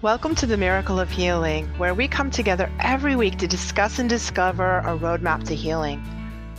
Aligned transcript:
Welcome 0.00 0.36
to 0.36 0.46
the 0.46 0.56
Miracle 0.56 1.00
of 1.00 1.10
Healing, 1.10 1.66
where 1.76 1.92
we 1.92 2.06
come 2.06 2.30
together 2.30 2.70
every 2.78 3.16
week 3.16 3.36
to 3.38 3.48
discuss 3.48 3.98
and 3.98 4.08
discover 4.08 4.78
a 4.78 4.96
roadmap 4.96 5.42
to 5.48 5.56
healing. 5.56 6.00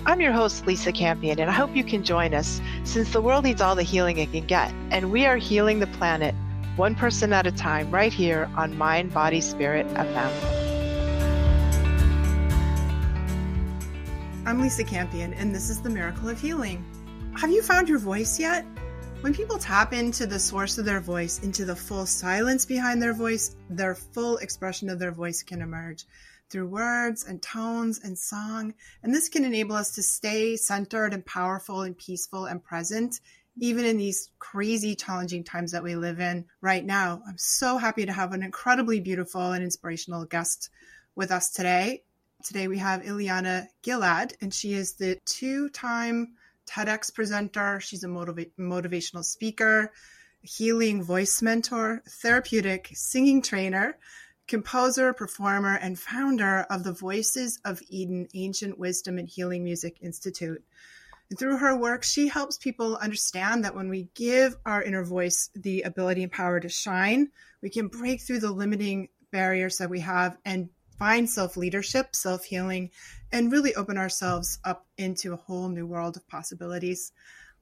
I'm 0.06 0.20
your 0.20 0.34
host, 0.34 0.68
Lisa 0.68 0.92
Campion, 0.92 1.40
and 1.40 1.50
I 1.50 1.54
hope 1.54 1.74
you 1.74 1.86
can 1.86 2.04
join 2.04 2.34
us 2.34 2.60
since 2.84 3.14
the 3.14 3.22
world 3.22 3.46
needs 3.46 3.62
all 3.62 3.76
the 3.76 3.82
healing 3.84 4.18
it 4.18 4.34
can 4.34 4.46
get, 4.46 4.74
and 4.92 5.10
we 5.10 5.26
are 5.26 5.38
healing 5.38 5.80
the 5.80 5.88
planet 5.88 6.36
one 6.76 6.96
person 6.96 7.32
at 7.32 7.48
a 7.48 7.52
time, 7.54 7.90
right 7.92 8.12
here 8.12 8.52
on 8.58 8.78
Mind, 8.78 9.14
Body, 9.14 9.40
Spirit 9.40 9.88
FM. 9.88 10.32
I'm 14.46 14.60
Lisa 14.60 14.84
Campion, 14.84 15.34
and 15.36 15.56
this 15.56 15.70
is 15.70 15.82
the 15.82 15.90
Miracle 15.90 16.28
of 16.28 16.42
Healing. 16.42 16.84
Have 17.38 17.52
you 17.52 17.62
found 17.62 17.88
your 17.88 18.00
voice 18.00 18.38
yet? 18.38 18.66
When 19.22 19.34
people 19.34 19.58
tap 19.58 19.92
into 19.92 20.26
the 20.26 20.40
source 20.40 20.78
of 20.78 20.86
their 20.86 21.02
voice, 21.02 21.40
into 21.40 21.66
the 21.66 21.76
full 21.76 22.06
silence 22.06 22.66
behind 22.66 23.02
their 23.02 23.14
voice, 23.14 23.54
their 23.70 23.94
full 23.94 24.38
expression 24.38 24.90
of 24.90 24.98
their 24.98 25.12
voice 25.12 25.44
can 25.44 25.62
emerge 25.62 26.06
through 26.50 26.68
words 26.68 27.26
and 27.26 27.42
tones 27.42 28.00
and 28.02 28.18
song. 28.18 28.74
And 29.04 29.14
this 29.14 29.28
can 29.28 29.44
enable 29.44 29.76
us 29.76 29.92
to 29.96 30.04
stay 30.04 30.56
centered 30.56 31.14
and 31.14 31.26
powerful 31.26 31.82
and 31.82 31.98
peaceful 31.98 32.46
and 32.46 32.64
present 32.64 33.20
even 33.58 33.84
in 33.84 33.98
these 33.98 34.30
crazy, 34.40 34.96
challenging 34.96 35.44
times 35.44 35.74
that 35.74 35.84
we 35.84 35.98
live 35.98 36.22
in 36.22 36.46
right 36.62 36.86
now. 36.86 37.22
I'm 37.28 37.38
so 37.38 37.78
happy 37.78 38.06
to 38.06 38.14
have 38.14 38.32
an 38.32 38.42
incredibly 38.42 39.02
beautiful 39.02 39.52
and 39.52 39.62
inspirational 39.62 40.24
guest 40.24 40.70
with 41.16 41.30
us 41.30 41.50
today. 41.50 42.04
Today 42.46 42.70
we 42.70 42.78
have 42.78 43.02
Eliana 43.02 43.68
Gilad, 43.84 44.34
and 44.40 44.54
she 44.54 44.72
is 44.72 44.94
the 44.94 45.20
two 45.26 45.68
time 45.68 46.36
TEDx 46.70 47.14
presenter. 47.14 47.80
She's 47.80 48.04
a 48.04 48.08
motiva- 48.08 48.52
motivational 48.60 49.24
speaker, 49.24 49.92
healing 50.42 51.04
voice 51.04 51.42
mentor, 51.42 52.04
therapeutic 52.08 52.90
singing 52.94 53.42
trainer, 53.42 53.98
composer, 54.48 55.14
performer, 55.14 55.76
and 55.76 56.00
founder 56.00 56.66
of 56.70 56.84
the 56.84 56.94
Voices 56.94 57.60
of 57.66 57.82
Eden 57.90 58.28
Ancient 58.34 58.78
Wisdom 58.78 59.18
and 59.18 59.28
Healing 59.28 59.64
Music 59.64 59.98
Institute. 60.02 60.64
And 61.30 61.38
through 61.38 61.58
her 61.58 61.78
work, 61.78 62.04
she 62.04 62.28
helps 62.28 62.58
people 62.58 62.98
understand 62.98 63.64
that 63.64 63.76
when 63.76 63.90
we 63.90 64.10
give 64.16 64.56
our 64.66 64.82
inner 64.82 65.04
voice 65.04 65.50
the 65.56 65.84
ability 65.84 66.24
and 66.24 66.32
power 66.32 66.60
to 66.60 66.70
shine, 66.70 67.30
we 67.62 67.70
can 67.70 67.88
break 67.88 68.22
through 68.22 68.40
the 68.40 68.52
limiting 68.52 69.10
barriers 69.32 69.78
that 69.78 69.90
we 69.90 70.00
have 70.00 70.38
and 70.44 70.70
find 71.00 71.30
self 71.30 71.58
leadership, 71.58 72.16
self 72.16 72.44
healing, 72.44 72.92
and 73.32 73.52
really 73.52 73.74
open 73.74 73.98
ourselves 73.98 74.60
up 74.66 74.86
into 74.98 75.34
a 75.34 75.38
whole 75.38 75.70
new 75.70 75.88
world 75.88 76.18
of 76.18 76.28
possibilities. 76.28 77.14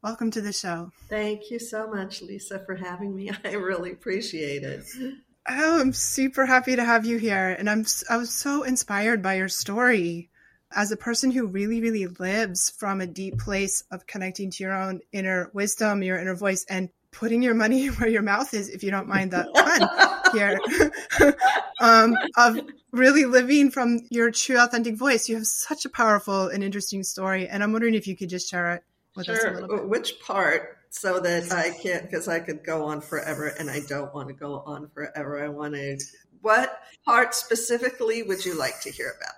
Welcome 0.02 0.32
to 0.32 0.42
the 0.42 0.52
show. 0.52 0.92
Thank 1.08 1.50
you 1.50 1.60
so 1.60 1.88
much, 1.88 2.22
Lisa, 2.22 2.60
for 2.66 2.76
having 2.76 3.16
me. 3.16 3.32
I 3.45 3.54
really 3.54 3.92
appreciate 3.92 4.64
it. 4.64 4.84
Oh, 5.48 5.80
I'm 5.80 5.94
super 5.94 6.45
happy 6.45 6.76
to 6.76 6.84
have 6.84 7.06
you 7.06 7.17
here. 7.17 7.56
And 7.58 7.70
I'm 7.70 7.86
I 8.10 8.17
was 8.17 8.34
so 8.34 8.64
inspired 8.64 9.22
by 9.22 9.36
your 9.36 9.48
story 9.48 10.30
as 10.76 10.92
a 10.92 10.98
person 10.98 11.32
who 11.32 11.48
really, 11.48 11.80
really 11.80 12.08
lives 12.08 12.70
from 12.70 13.00
a 13.00 13.08
deep 13.08 13.38
place 13.40 13.84
of 13.90 14.06
connecting 14.06 14.52
to 14.52 14.64
your 14.64 14.73
own 14.73 15.00
inner 15.14 15.50
wisdom, 15.54 16.04
your 16.04 16.20
inner 16.20 16.36
voice, 16.36 16.66
and 16.67 16.90
putting 17.12 17.42
your 17.42 17.54
money 17.54 17.88
where 17.88 18.10
your 18.10 18.22
mouth 18.22 18.54
is, 18.54 18.70
if 18.70 18.84
you 18.84 18.92
don't 18.92 19.08
mind 19.08 19.32
that 19.32 19.48
pun 19.54 20.34
here, 20.34 20.60
um, 21.82 22.16
of 22.36 22.60
really 22.92 23.26
living 23.26 23.72
from 23.72 24.00
your 24.10 24.32
true, 24.32 24.58
authentic 24.58 24.95
voice. 24.95 25.30
You 25.30 25.36
have 25.36 25.48
such 25.48 25.86
a 25.86 25.90
powerful 25.90 26.48
and 26.48 26.64
interesting 26.64 27.04
story, 27.04 27.48
and 27.48 27.64
I'm 27.64 27.72
wondering 27.72 27.96
if 27.96 28.08
you 28.08 28.16
could 28.16 28.30
just 28.30 28.50
share 28.50 28.73
it 28.76 28.84
with 29.16 29.26
sure. 29.26 29.36
us 29.36 29.44
a 29.44 29.62
little 29.62 29.78
bit. 29.78 29.90
Which 29.90 30.20
part? 30.20 30.73
So 30.90 31.20
that 31.20 31.52
I 31.52 31.72
can't, 31.72 32.04
because 32.04 32.30
I 32.30 32.40
could 32.40 32.64
go 32.64 32.86
on 32.86 33.02
forever, 33.02 33.48
and 33.48 33.70
I 33.70 33.82
don't 33.82 34.14
want 34.14 34.30
to 34.30 34.34
go 34.34 34.64
on 34.66 34.88
forever. 34.90 35.44
I 35.44 35.50
want 35.50 35.76
to. 35.76 36.00
What 36.42 36.80
part 37.04 37.36
specifically 37.36 38.23
would 38.23 38.46
you 38.46 38.58
like 38.58 38.80
to 38.82 38.92
hear 38.92 39.14
about? 39.17 39.34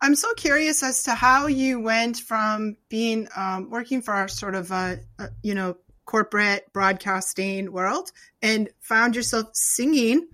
I'm 0.00 0.16
so 0.16 0.34
curious 0.34 0.82
as 0.82 1.04
to 1.04 1.14
how 1.14 1.46
you 1.46 1.80
went 1.80 2.16
from 2.16 2.76
being 2.88 3.28
um, 3.36 3.70
working 3.70 4.02
for 4.02 4.26
sort 4.26 4.56
of 4.56 4.72
a, 4.72 4.98
a, 5.20 5.28
you 5.42 5.54
know 5.54 5.76
corporate 6.04 6.72
broadcasting 6.72 7.72
world 7.72 8.10
and 8.40 8.68
found 8.80 9.16
yourself 9.16 9.48
singing 9.52 10.28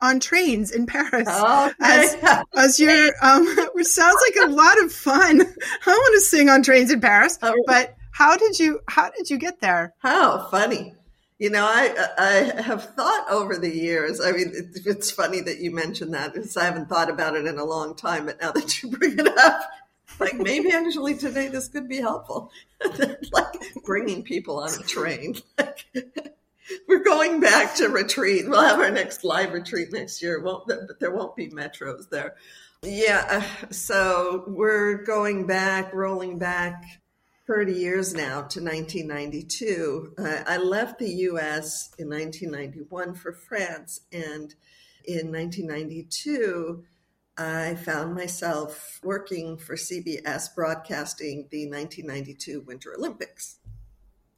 on 0.00 0.20
trains 0.20 0.70
in 0.70 0.86
Paris 0.86 1.28
oh, 1.30 1.72
as, 1.80 2.16
as 2.56 2.80
your 2.80 3.12
um, 3.22 3.46
which 3.72 3.86
sounds 3.86 4.20
like 4.26 4.48
a 4.48 4.52
lot 4.52 4.82
of 4.82 4.92
fun. 4.92 5.40
I 5.86 5.90
want 5.90 6.14
to 6.14 6.20
sing 6.20 6.48
on 6.48 6.62
trains 6.62 6.90
in 6.90 7.00
Paris, 7.00 7.38
oh. 7.42 7.54
but 7.66 7.96
how 8.12 8.36
did 8.36 8.58
you 8.58 8.80
how 8.88 9.10
did 9.10 9.30
you 9.30 9.38
get 9.38 9.60
there? 9.60 9.94
How 9.98 10.48
funny. 10.50 10.94
You 11.38 11.50
know, 11.50 11.64
I 11.64 11.94
I 12.18 12.62
have 12.62 12.94
thought 12.96 13.26
over 13.30 13.56
the 13.56 13.70
years. 13.70 14.20
I 14.20 14.32
mean, 14.32 14.52
it, 14.54 14.86
it's 14.86 15.10
funny 15.10 15.40
that 15.42 15.58
you 15.58 15.70
mentioned 15.70 16.14
that 16.14 16.34
because 16.34 16.56
I 16.56 16.64
haven't 16.64 16.88
thought 16.88 17.10
about 17.10 17.36
it 17.36 17.46
in 17.46 17.58
a 17.58 17.64
long 17.64 17.94
time. 17.94 18.26
But 18.26 18.40
now 18.40 18.50
that 18.52 18.82
you 18.82 18.90
bring 18.90 19.18
it 19.18 19.38
up, 19.38 19.62
like 20.20 20.34
maybe 20.34 20.70
actually 20.70 21.16
today 21.16 21.48
this 21.48 21.68
could 21.68 21.88
be 21.88 21.98
helpful, 21.98 22.50
like 23.32 23.82
bringing 23.84 24.22
people 24.22 24.60
on 24.60 24.70
a 24.70 24.82
train. 24.82 25.36
Like, 25.58 25.86
we're 26.86 27.02
going 27.02 27.40
back 27.40 27.74
to 27.76 27.88
retreat. 27.88 28.48
We'll 28.48 28.62
have 28.62 28.78
our 28.80 28.90
next 28.90 29.24
live 29.24 29.52
retreat 29.52 29.92
next 29.92 30.22
year. 30.22 30.42
Won't 30.42 30.66
but 30.66 31.00
there 31.00 31.10
won't 31.10 31.36
be 31.36 31.48
metros 31.48 32.08
there. 32.10 32.34
Yeah, 32.82 33.44
so 33.70 34.44
we're 34.46 35.02
going 35.02 35.46
back, 35.46 35.92
rolling 35.92 36.38
back 36.38 36.84
30 37.48 37.72
years 37.72 38.14
now 38.14 38.42
to 38.42 38.62
1992. 38.62 40.14
Uh, 40.16 40.42
I 40.46 40.58
left 40.58 40.98
the 40.98 41.08
US 41.08 41.90
in 41.98 42.08
1991 42.08 43.14
for 43.14 43.32
France, 43.32 44.02
and 44.12 44.54
in 45.06 45.32
1992, 45.32 46.84
I 47.38 47.76
found 47.76 48.14
myself 48.14 49.00
working 49.02 49.56
for 49.56 49.76
CBS 49.76 50.54
broadcasting 50.54 51.46
the 51.50 51.70
1992 51.70 52.62
Winter 52.66 52.94
Olympics 52.98 53.58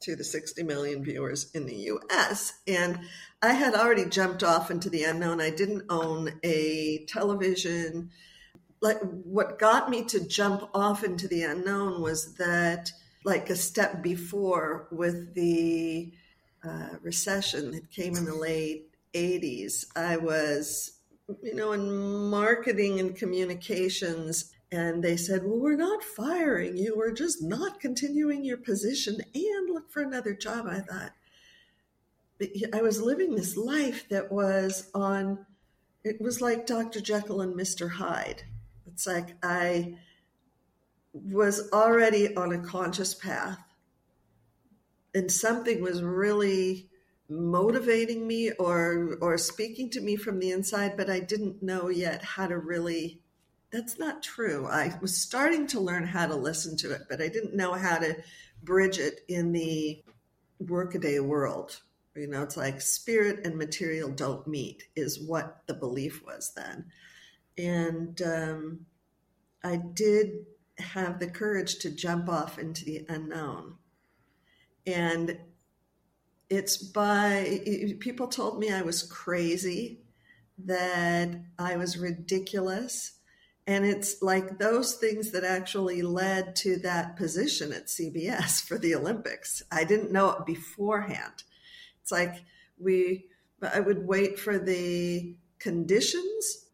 to 0.00 0.15
the 0.15 0.25
60 0.25 0.62
million 0.62 1.03
viewers 1.03 1.50
in 1.53 1.66
the 1.66 1.75
US. 1.75 2.53
And 2.66 3.00
I 3.43 3.55
had 3.55 3.75
already 3.75 4.05
jumped 4.05 4.43
off 4.43 4.71
into 4.71 4.91
the 4.91 5.05
unknown. 5.05 5.41
I 5.41 5.50
didn't 5.50 5.84
own 5.88 6.41
a 6.43 7.05
television 7.09 8.11
like 8.81 8.99
what 9.00 9.59
got 9.59 9.91
me 9.91 10.05
to 10.05 10.27
jump 10.27 10.69
off 10.75 11.05
into 11.05 11.28
the 11.28 11.43
unknown 11.43 12.00
was 12.00 12.34
that 12.34 12.93
like 13.25 13.50
a 13.50 13.56
step 13.56 14.03
before 14.03 14.88
with 14.91 15.34
the 15.34 16.12
uh, 16.65 16.97
recession 17.03 17.71
that 17.72 17.91
came 17.91 18.17
in 18.17 18.25
the 18.25 18.34
late 18.34 18.88
80s 19.15 19.87
i 19.97 20.17
was 20.17 20.93
you 21.43 21.55
know 21.55 21.73
in 21.73 22.31
marketing 22.31 23.01
and 23.01 23.17
communications 23.17 24.53
and 24.73 25.03
they 25.03 25.17
said 25.17 25.43
well 25.44 25.59
we're 25.59 25.77
not 25.77 26.03
firing 26.03 26.77
you. 26.77 26.94
We're 26.97 27.12
just 27.12 27.43
not 27.43 27.81
continuing 27.81 28.44
your 28.44 28.59
position 28.59 29.21
and 29.35 29.71
look 29.71 29.91
for 29.91 30.03
another 30.03 30.35
job 30.35 30.67
i 30.69 30.81
thought. 30.81 31.12
I 32.73 32.82
was 32.82 33.03
living 33.03 33.35
this 33.35 33.56
life 33.56 34.09
that 34.09 34.32
was 34.32 34.91
on 34.94 35.47
it 36.03 36.21
was 36.21 36.41
like 36.41 36.67
dr 36.67 37.00
jekyll 37.00 37.41
and 37.41 37.55
mr 37.55 37.91
hyde. 37.91 38.43
It's 38.87 39.06
like 39.06 39.37
I 39.43 39.97
was 41.12 41.71
already 41.73 42.35
on 42.37 42.53
a 42.53 42.59
conscious 42.59 43.15
path 43.15 43.59
and 45.15 45.31
something 45.31 45.81
was 45.81 46.03
really 46.03 46.89
motivating 47.31 48.27
me 48.27 48.50
or 48.53 49.17
or 49.21 49.38
speaking 49.38 49.88
to 49.91 50.00
me 50.00 50.17
from 50.17 50.38
the 50.41 50.50
inside 50.50 50.97
but 50.97 51.09
I 51.09 51.21
didn't 51.21 51.62
know 51.62 51.88
yet 51.88 52.23
how 52.23 52.47
to 52.49 52.59
really 52.59 53.21
that's 53.71 53.99
not 53.99 54.23
true. 54.23 54.67
I 54.67 54.99
was 55.00 55.17
starting 55.17 55.67
to 55.69 55.81
learn 55.81 56.06
how 56.06 56.27
to 56.27 56.35
listen 56.35 56.77
to 56.79 56.93
it, 56.93 57.03
but 57.09 57.23
I 57.23 57.29
didn't 57.29 57.55
know 57.55 57.75
how 57.75 57.99
to 57.99 58.17
bridge 58.62 58.99
it 58.99 59.21
in 59.29 59.53
the 59.53 60.03
workaday 60.59 61.21
world. 61.21 61.81
You 62.17 62.27
know, 62.27 62.43
it's 62.43 62.56
like 62.56 62.81
spirit 62.81 63.47
and 63.47 63.56
material 63.56 64.11
don't 64.11 64.47
meet, 64.47 64.85
is 64.97 65.21
what 65.21 65.62
the 65.69 65.75
belief 65.75 66.25
was 66.26 66.53
then. 66.56 66.87
and 67.56 68.21
um, 68.23 68.87
I 69.62 69.76
did 69.76 70.47
have 70.79 71.19
the 71.19 71.29
courage 71.29 71.79
to 71.81 71.91
jump 71.91 72.29
off 72.29 72.59
into 72.59 72.85
the 72.85 73.05
unknown. 73.09 73.76
And 74.87 75.38
it's 76.50 76.76
by 76.76 77.62
people 78.00 78.26
told 78.26 78.58
me 78.58 78.73
I 78.73 78.82
was 78.82 79.05
crazy, 79.05 80.00
that 80.67 81.41
I 81.58 81.76
was 81.76 81.97
ridiculous. 81.97 83.12
And 83.67 83.87
it's 83.87 84.20
like 84.20 84.58
those 84.58 84.94
things 84.94 85.31
that 85.31 85.44
actually 85.44 86.02
led 86.02 86.56
to 86.56 86.76
that 86.79 87.17
position 87.17 87.73
at 87.73 87.87
CBS 87.87 88.62
for 88.62 88.76
the 88.76 88.94
Olympics. 88.94 89.62
I 89.70 89.85
didn't 89.85 90.12
know 90.12 90.31
it 90.31 90.44
beforehand. 90.44 91.44
It's 92.02 92.11
like 92.11 92.43
we, 92.79 93.26
I 93.62 93.79
would 93.79 94.06
wait 94.06 94.38
for 94.38 94.58
the 94.58 95.37
conditions 95.61 96.67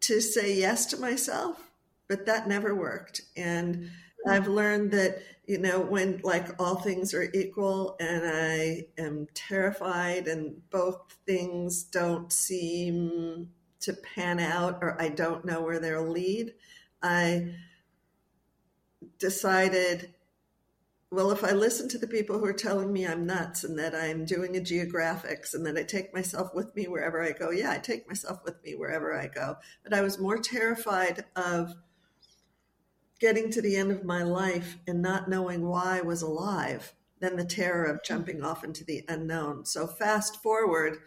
to 0.00 0.20
say 0.20 0.54
yes 0.54 0.84
to 0.86 0.98
myself, 0.98 1.70
but 2.08 2.26
that 2.26 2.46
never 2.46 2.74
worked. 2.74 3.22
And 3.36 3.90
I've 4.26 4.48
learned 4.48 4.90
that, 4.92 5.22
you 5.46 5.58
know, 5.58 5.80
when 5.80 6.20
like 6.24 6.60
all 6.60 6.76
things 6.76 7.12
are 7.14 7.30
equal 7.34 7.96
and 8.00 8.22
I 8.24 8.86
am 8.98 9.26
terrified 9.34 10.28
and 10.28 10.68
both 10.70 11.18
things 11.26 11.84
don't 11.84 12.32
seem 12.32 13.50
to 13.80 13.92
pan 13.92 14.40
out 14.40 14.78
or 14.80 15.00
I 15.00 15.08
don't 15.08 15.44
know 15.44 15.62
where 15.62 15.78
they'll 15.78 16.08
lead, 16.08 16.54
I 17.02 17.54
decided 19.18 20.14
well, 21.14 21.30
if 21.30 21.44
I 21.44 21.52
listen 21.52 21.88
to 21.90 21.98
the 21.98 22.08
people 22.08 22.40
who 22.40 22.44
are 22.44 22.52
telling 22.52 22.92
me 22.92 23.06
I'm 23.06 23.24
nuts 23.24 23.62
and 23.62 23.78
that 23.78 23.94
I'm 23.94 24.24
doing 24.24 24.56
a 24.56 24.60
geographics 24.60 25.54
and 25.54 25.64
that 25.64 25.76
I 25.76 25.84
take 25.84 26.12
myself 26.12 26.52
with 26.54 26.74
me 26.74 26.88
wherever 26.88 27.22
I 27.22 27.30
go, 27.30 27.50
yeah, 27.50 27.70
I 27.70 27.78
take 27.78 28.08
myself 28.08 28.40
with 28.44 28.60
me 28.64 28.74
wherever 28.74 29.16
I 29.16 29.28
go. 29.28 29.56
But 29.84 29.94
I 29.94 30.00
was 30.00 30.18
more 30.18 30.38
terrified 30.38 31.24
of 31.36 31.72
getting 33.20 33.50
to 33.50 33.62
the 33.62 33.76
end 33.76 33.90
of 33.90 34.04
my 34.04 34.22
life 34.22 34.78
and 34.86 35.00
not 35.02 35.28
knowing 35.28 35.66
why 35.66 35.98
I 35.98 36.02
was 36.02 36.22
alive 36.22 36.94
than 37.20 37.36
the 37.36 37.44
terror 37.44 37.84
of 37.84 38.02
jumping 38.04 38.42
off 38.42 38.64
into 38.64 38.84
the 38.84 39.04
unknown. 39.08 39.64
So, 39.64 39.86
fast 39.86 40.42
forward, 40.42 40.98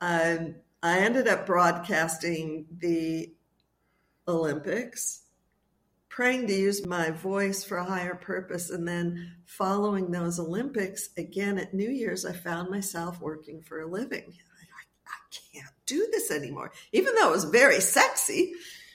um, 0.00 0.56
I 0.82 0.98
ended 0.98 1.28
up 1.28 1.46
broadcasting 1.46 2.66
the 2.78 3.32
Olympics 4.26 5.24
praying 6.14 6.46
to 6.46 6.54
use 6.54 6.86
my 6.86 7.10
voice 7.10 7.64
for 7.64 7.76
a 7.76 7.84
higher 7.84 8.14
purpose. 8.14 8.70
And 8.70 8.86
then 8.86 9.32
following 9.46 10.12
those 10.12 10.38
Olympics, 10.38 11.08
again 11.16 11.58
at 11.58 11.74
New 11.74 11.90
Year's, 11.90 12.24
I 12.24 12.32
found 12.32 12.70
myself 12.70 13.20
working 13.20 13.62
for 13.62 13.80
a 13.80 13.86
living. 13.90 14.22
I, 14.22 15.08
I 15.08 15.36
can't 15.52 15.74
do 15.86 16.06
this 16.12 16.30
anymore, 16.30 16.70
even 16.92 17.16
though 17.16 17.30
it 17.30 17.32
was 17.32 17.44
very 17.44 17.80
sexy, 17.80 18.52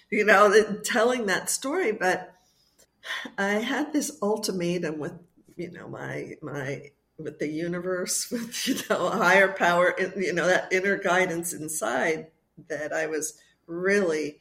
you 0.10 0.24
know, 0.24 0.78
telling 0.86 1.26
that 1.26 1.50
story. 1.50 1.92
But 1.92 2.34
I 3.38 3.56
had 3.56 3.94
this 3.94 4.18
ultimatum 4.22 5.00
with, 5.00 5.14
you 5.56 5.72
know, 5.72 5.88
my, 5.88 6.36
my, 6.42 6.92
with 7.18 7.40
the 7.40 7.48
universe, 7.48 8.28
with, 8.32 8.68
you 8.68 8.76
know, 8.90 9.10
higher 9.10 9.52
power, 9.52 9.96
you 10.16 10.34
know, 10.34 10.48
that 10.48 10.72
inner 10.72 10.98
guidance 10.98 11.54
inside 11.54 12.28
that 12.68 12.94
I 12.94 13.08
was 13.08 13.40
really 13.68 14.40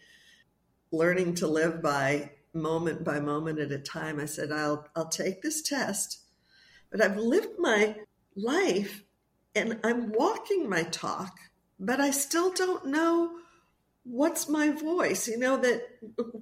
learning 0.90 1.34
to 1.36 1.46
live 1.46 1.82
by 1.82 2.32
moment 2.54 3.04
by 3.04 3.20
moment 3.20 3.58
at 3.58 3.70
a 3.70 3.78
time. 3.78 4.18
I 4.18 4.24
said, 4.24 4.50
I'll, 4.50 4.88
I'll 4.96 5.08
take 5.08 5.42
this 5.42 5.62
test, 5.62 6.20
but 6.90 7.00
I've 7.00 7.16
lived 7.16 7.58
my 7.58 7.96
life 8.34 9.04
and 9.54 9.78
I'm 9.84 10.12
walking 10.12 10.68
my 10.68 10.82
talk, 10.84 11.36
but 11.78 12.00
I 12.00 12.10
still 12.10 12.52
don't 12.52 12.86
know 12.86 13.38
what's 14.10 14.48
my 14.48 14.70
voice. 14.70 15.28
You 15.28 15.38
know, 15.38 15.56
that 15.58 15.82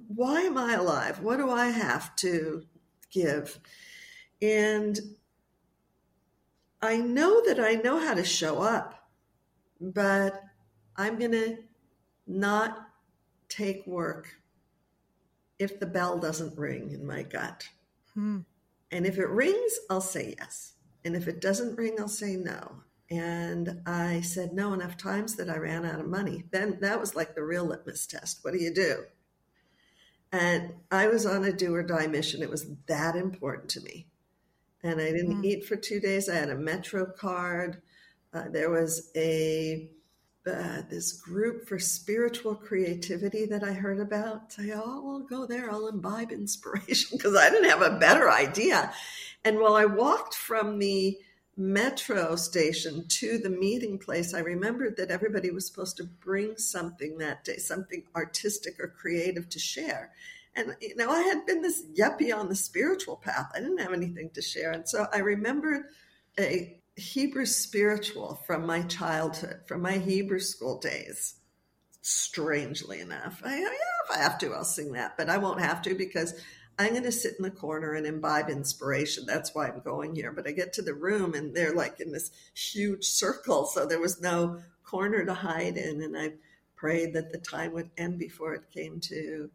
why 0.07 0.41
am 0.41 0.57
I 0.57 0.73
alive? 0.73 1.21
What 1.21 1.37
do 1.37 1.49
I 1.49 1.67
have 1.67 2.15
to 2.17 2.63
give? 3.11 3.59
And 4.41 4.99
I 6.81 6.97
know 6.97 7.41
that 7.45 7.59
I 7.59 7.73
know 7.73 7.99
how 7.99 8.13
to 8.13 8.23
show 8.23 8.61
up, 8.61 9.09
but 9.81 10.41
I'm 10.95 11.17
going 11.17 11.31
to 11.31 11.57
not 12.27 12.87
take 13.49 13.85
work 13.87 14.35
if 15.59 15.79
the 15.79 15.85
bell 15.85 16.19
doesn't 16.19 16.57
ring 16.57 16.91
in 16.91 17.05
my 17.05 17.23
gut. 17.23 17.67
Hmm. 18.13 18.39
And 18.91 19.05
if 19.05 19.17
it 19.17 19.27
rings, 19.27 19.79
I'll 19.89 20.01
say 20.01 20.35
yes. 20.37 20.73
And 21.03 21.15
if 21.15 21.27
it 21.27 21.41
doesn't 21.41 21.77
ring, 21.77 21.95
I'll 21.99 22.07
say 22.07 22.35
no. 22.35 22.83
And 23.09 23.81
I 23.85 24.21
said 24.21 24.53
no 24.53 24.73
enough 24.73 24.97
times 24.97 25.35
that 25.35 25.49
I 25.49 25.57
ran 25.57 25.85
out 25.85 25.99
of 25.99 26.07
money. 26.07 26.43
Then 26.51 26.77
that 26.81 26.99
was 26.99 27.15
like 27.15 27.35
the 27.35 27.43
real 27.43 27.65
litmus 27.65 28.05
test. 28.05 28.39
What 28.43 28.53
do 28.53 28.59
you 28.59 28.73
do? 28.73 29.03
And 30.31 30.73
I 30.91 31.07
was 31.07 31.25
on 31.25 31.45
a 31.45 31.53
do 31.53 31.73
or 31.73 31.83
die 31.83 32.07
mission. 32.07 32.43
It 32.43 32.49
was 32.49 32.67
that 32.87 33.15
important 33.15 33.69
to 33.71 33.81
me. 33.81 34.07
And 34.83 34.99
I 34.99 35.11
didn't 35.11 35.41
mm. 35.41 35.45
eat 35.45 35.65
for 35.65 35.77
two 35.77 35.99
days. 35.99 36.27
I 36.27 36.35
had 36.35 36.49
a 36.49 36.55
Metro 36.55 37.05
card. 37.05 37.81
Uh, 38.33 38.49
there 38.51 38.69
was 38.69 39.09
a 39.15 39.89
uh, 40.45 40.81
this 40.89 41.11
group 41.11 41.67
for 41.67 41.77
spiritual 41.77 42.55
creativity 42.55 43.45
that 43.45 43.63
I 43.63 43.73
heard 43.73 43.99
about. 43.99 44.53
Say, 44.53 44.71
oh, 44.73 45.11
I'll 45.11 45.27
go 45.27 45.45
there. 45.45 45.69
I'll 45.69 45.87
imbibe 45.87 46.31
inspiration 46.31 47.17
because 47.17 47.35
I 47.35 47.49
didn't 47.49 47.69
have 47.69 47.81
a 47.81 47.99
better 47.99 48.31
idea. 48.31 48.93
And 49.43 49.59
while 49.59 49.75
I 49.75 49.85
walked 49.85 50.35
from 50.35 50.79
the 50.79 51.17
metro 51.57 52.35
station 52.35 53.05
to 53.07 53.39
the 53.39 53.49
meeting 53.49 53.97
place, 53.97 54.33
I 54.33 54.39
remembered 54.39 54.95
that 54.97 55.09
everybody 55.09 55.49
was 55.49 55.65
supposed 55.65 55.97
to 55.97 56.03
bring 56.03 56.57
something 56.57 57.17
that 57.17 57.43
day, 57.43 57.57
something 57.57 58.03
artistic 58.15 58.75
or 58.79 58.87
creative 58.87 59.49
to 59.49 59.59
share. 59.59 60.11
And, 60.55 60.75
you 60.81 60.95
know, 60.95 61.09
I 61.09 61.21
had 61.21 61.45
been 61.45 61.61
this 61.61 61.83
yuppie 61.97 62.35
on 62.35 62.49
the 62.49 62.55
spiritual 62.55 63.15
path. 63.15 63.51
I 63.53 63.59
didn't 63.59 63.79
have 63.79 63.93
anything 63.93 64.29
to 64.35 64.41
share. 64.41 64.71
And 64.71 64.87
so 64.87 65.07
I 65.11 65.19
remembered 65.19 65.85
a 66.39 66.79
Hebrew 66.95 67.45
spiritual 67.45 68.41
from 68.47 68.65
my 68.65 68.81
childhood, 68.83 69.61
from 69.67 69.81
my 69.81 69.93
Hebrew 69.93 70.39
school 70.39 70.79
days. 70.79 71.35
Strangely 72.01 73.01
enough, 73.01 73.41
I, 73.43 73.59
yeah, 73.59 73.67
if 73.67 74.17
I 74.17 74.19
have 74.19 74.37
to, 74.39 74.53
I'll 74.53 74.63
sing 74.63 74.93
that, 74.93 75.17
but 75.17 75.29
I 75.29 75.37
won't 75.37 75.59
have 75.59 75.81
to 75.83 75.93
because 75.93 76.33
I'm 76.79 76.91
going 76.91 77.03
to 77.03 77.11
sit 77.11 77.35
in 77.37 77.43
the 77.43 77.51
corner 77.51 77.93
and 77.93 78.05
imbibe 78.05 78.49
inspiration. 78.49 79.25
That's 79.25 79.55
why 79.55 79.67
I'm 79.67 79.79
going 79.79 80.15
here. 80.15 80.31
But 80.31 80.47
I 80.47 80.51
get 80.51 80.73
to 80.73 80.81
the 80.81 80.93
room 80.93 81.33
and 81.33 81.55
they're 81.55 81.73
like 81.73 81.99
in 81.99 82.11
this 82.11 82.31
huge 82.53 83.05
circle, 83.05 83.65
so 83.65 83.85
there 83.85 83.99
was 83.99 84.21
no 84.21 84.61
corner 84.83 85.25
to 85.25 85.33
hide 85.33 85.75
in, 85.77 86.01
and 86.01 86.17
I 86.17 86.33
prayed 86.75 87.13
that 87.13 87.31
the 87.31 87.39
time 87.39 87.73
would 87.73 87.89
end 87.97 88.19
before 88.19 88.53
it 88.53 88.71
came 88.73 88.99
to 89.01 89.49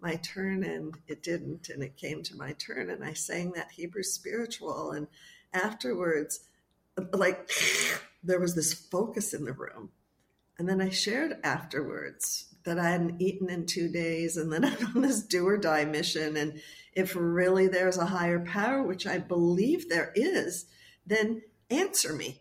my 0.00 0.16
turn, 0.16 0.62
and 0.62 0.94
it 1.08 1.22
didn't, 1.22 1.70
and 1.70 1.82
it 1.82 1.96
came 1.96 2.22
to 2.24 2.36
my 2.36 2.52
turn, 2.52 2.90
and 2.90 3.02
I 3.02 3.14
sang 3.14 3.52
that 3.52 3.70
Hebrew 3.70 4.02
spiritual, 4.02 4.90
and 4.90 5.06
afterwards 5.54 6.40
like 7.12 7.50
there 8.22 8.40
was 8.40 8.54
this 8.54 8.74
focus 8.74 9.32
in 9.32 9.44
the 9.44 9.52
room. 9.52 9.90
And 10.58 10.68
then 10.68 10.80
I 10.80 10.90
shared 10.90 11.38
afterwards 11.42 12.53
that 12.64 12.78
I 12.78 12.90
hadn't 12.90 13.20
eaten 13.20 13.50
in 13.50 13.66
two 13.66 13.88
days 13.88 14.36
and 14.36 14.52
then 14.52 14.64
I'm 14.64 14.96
on 14.96 15.02
this 15.02 15.22
do 15.22 15.46
or 15.46 15.56
die 15.56 15.84
mission. 15.84 16.36
And 16.36 16.60
if 16.92 17.14
really 17.16 17.68
there's 17.68 17.98
a 17.98 18.06
higher 18.06 18.40
power, 18.40 18.82
which 18.82 19.06
I 19.06 19.18
believe 19.18 19.88
there 19.88 20.12
is, 20.14 20.66
then 21.06 21.42
answer 21.70 22.12
me. 22.12 22.40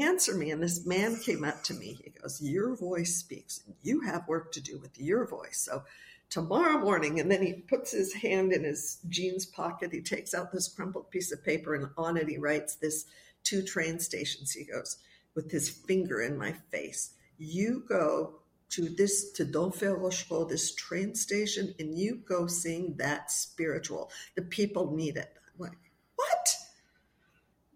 Answer 0.00 0.34
me. 0.34 0.50
And 0.50 0.62
this 0.62 0.86
man 0.86 1.18
came 1.20 1.44
up 1.44 1.62
to 1.64 1.74
me. 1.74 1.98
He 2.04 2.10
goes, 2.10 2.40
Your 2.40 2.76
voice 2.76 3.16
speaks. 3.16 3.62
You 3.82 4.00
have 4.00 4.28
work 4.28 4.52
to 4.52 4.60
do 4.60 4.78
with 4.78 4.98
your 4.98 5.26
voice. 5.26 5.58
So 5.58 5.82
tomorrow 6.30 6.78
morning, 6.78 7.18
and 7.18 7.30
then 7.30 7.42
he 7.42 7.54
puts 7.54 7.90
his 7.90 8.14
hand 8.14 8.52
in 8.52 8.64
his 8.64 8.98
jeans 9.08 9.44
pocket. 9.44 9.92
He 9.92 10.00
takes 10.00 10.32
out 10.32 10.52
this 10.52 10.68
crumpled 10.68 11.10
piece 11.10 11.32
of 11.32 11.44
paper 11.44 11.74
and 11.74 11.88
on 11.98 12.16
it 12.16 12.28
he 12.28 12.38
writes 12.38 12.76
this 12.76 13.06
two 13.42 13.62
train 13.62 13.98
stations, 13.98 14.52
he 14.52 14.64
goes, 14.64 14.98
with 15.34 15.50
his 15.50 15.68
finger 15.68 16.20
in 16.20 16.38
my 16.38 16.52
face. 16.70 17.14
You 17.36 17.84
go 17.88 18.39
to 18.70 18.88
this, 18.88 19.32
to 19.32 19.44
Rochereau, 19.44 20.48
this 20.48 20.74
train 20.74 21.14
station, 21.14 21.74
and 21.78 21.96
you 21.96 22.16
go 22.16 22.46
sing 22.46 22.94
that 22.98 23.30
spiritual. 23.30 24.10
The 24.36 24.42
people 24.42 24.94
need 24.94 25.16
it. 25.16 25.32
I'm 25.54 25.66
like, 25.66 25.78
what? 26.16 26.56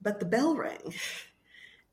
But 0.00 0.20
the 0.20 0.26
bell 0.26 0.56
rang. 0.56 0.94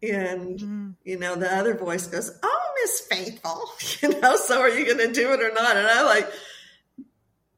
And, 0.04 0.60
mm. 0.60 0.96
you 1.04 1.18
know, 1.20 1.36
the 1.36 1.54
other 1.54 1.76
voice 1.76 2.08
goes, 2.08 2.32
Oh, 2.42 2.74
Miss 2.82 3.02
Faithful, 3.02 3.70
you 4.02 4.20
know, 4.20 4.36
so 4.36 4.60
are 4.60 4.70
you 4.70 4.86
going 4.86 5.08
to 5.08 5.14
do 5.14 5.32
it 5.34 5.42
or 5.42 5.54
not? 5.54 5.78
And 5.78 5.86
I 5.86 6.04
like, 6.04 6.32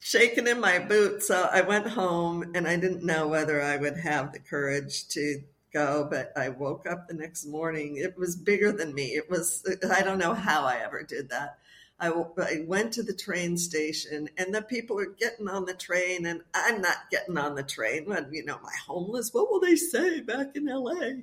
shaking 0.03 0.47
in 0.47 0.59
my 0.59 0.79
boots. 0.79 1.27
So 1.27 1.49
I 1.51 1.61
went 1.61 1.87
home 1.87 2.51
and 2.53 2.67
I 2.67 2.75
didn't 2.75 3.05
know 3.05 3.27
whether 3.27 3.61
I 3.61 3.77
would 3.77 3.97
have 3.97 4.33
the 4.33 4.39
courage 4.39 5.07
to 5.09 5.41
go, 5.73 6.07
but 6.09 6.31
I 6.37 6.49
woke 6.49 6.85
up 6.87 7.07
the 7.07 7.13
next 7.13 7.45
morning. 7.45 7.97
It 7.97 8.17
was 8.17 8.35
bigger 8.35 8.71
than 8.71 8.93
me. 8.93 9.07
It 9.07 9.29
was, 9.29 9.65
I 9.91 10.01
don't 10.01 10.19
know 10.19 10.33
how 10.33 10.63
I 10.63 10.77
ever 10.77 11.03
did 11.03 11.29
that. 11.29 11.57
I, 11.99 12.09
I 12.09 12.63
went 12.65 12.93
to 12.93 13.03
the 13.03 13.13
train 13.13 13.57
station 13.57 14.27
and 14.37 14.53
the 14.53 14.61
people 14.61 14.99
are 14.99 15.05
getting 15.05 15.47
on 15.47 15.65
the 15.65 15.73
train 15.73 16.25
and 16.25 16.41
I'm 16.53 16.81
not 16.81 17.09
getting 17.11 17.37
on 17.37 17.55
the 17.55 17.63
train. 17.63 18.05
When, 18.05 18.27
you 18.31 18.43
know, 18.43 18.59
my 18.61 18.73
homeless, 18.87 19.33
what 19.33 19.49
will 19.49 19.59
they 19.59 19.75
say 19.75 20.21
back 20.21 20.55
in 20.55 20.65
LA? 20.65 20.93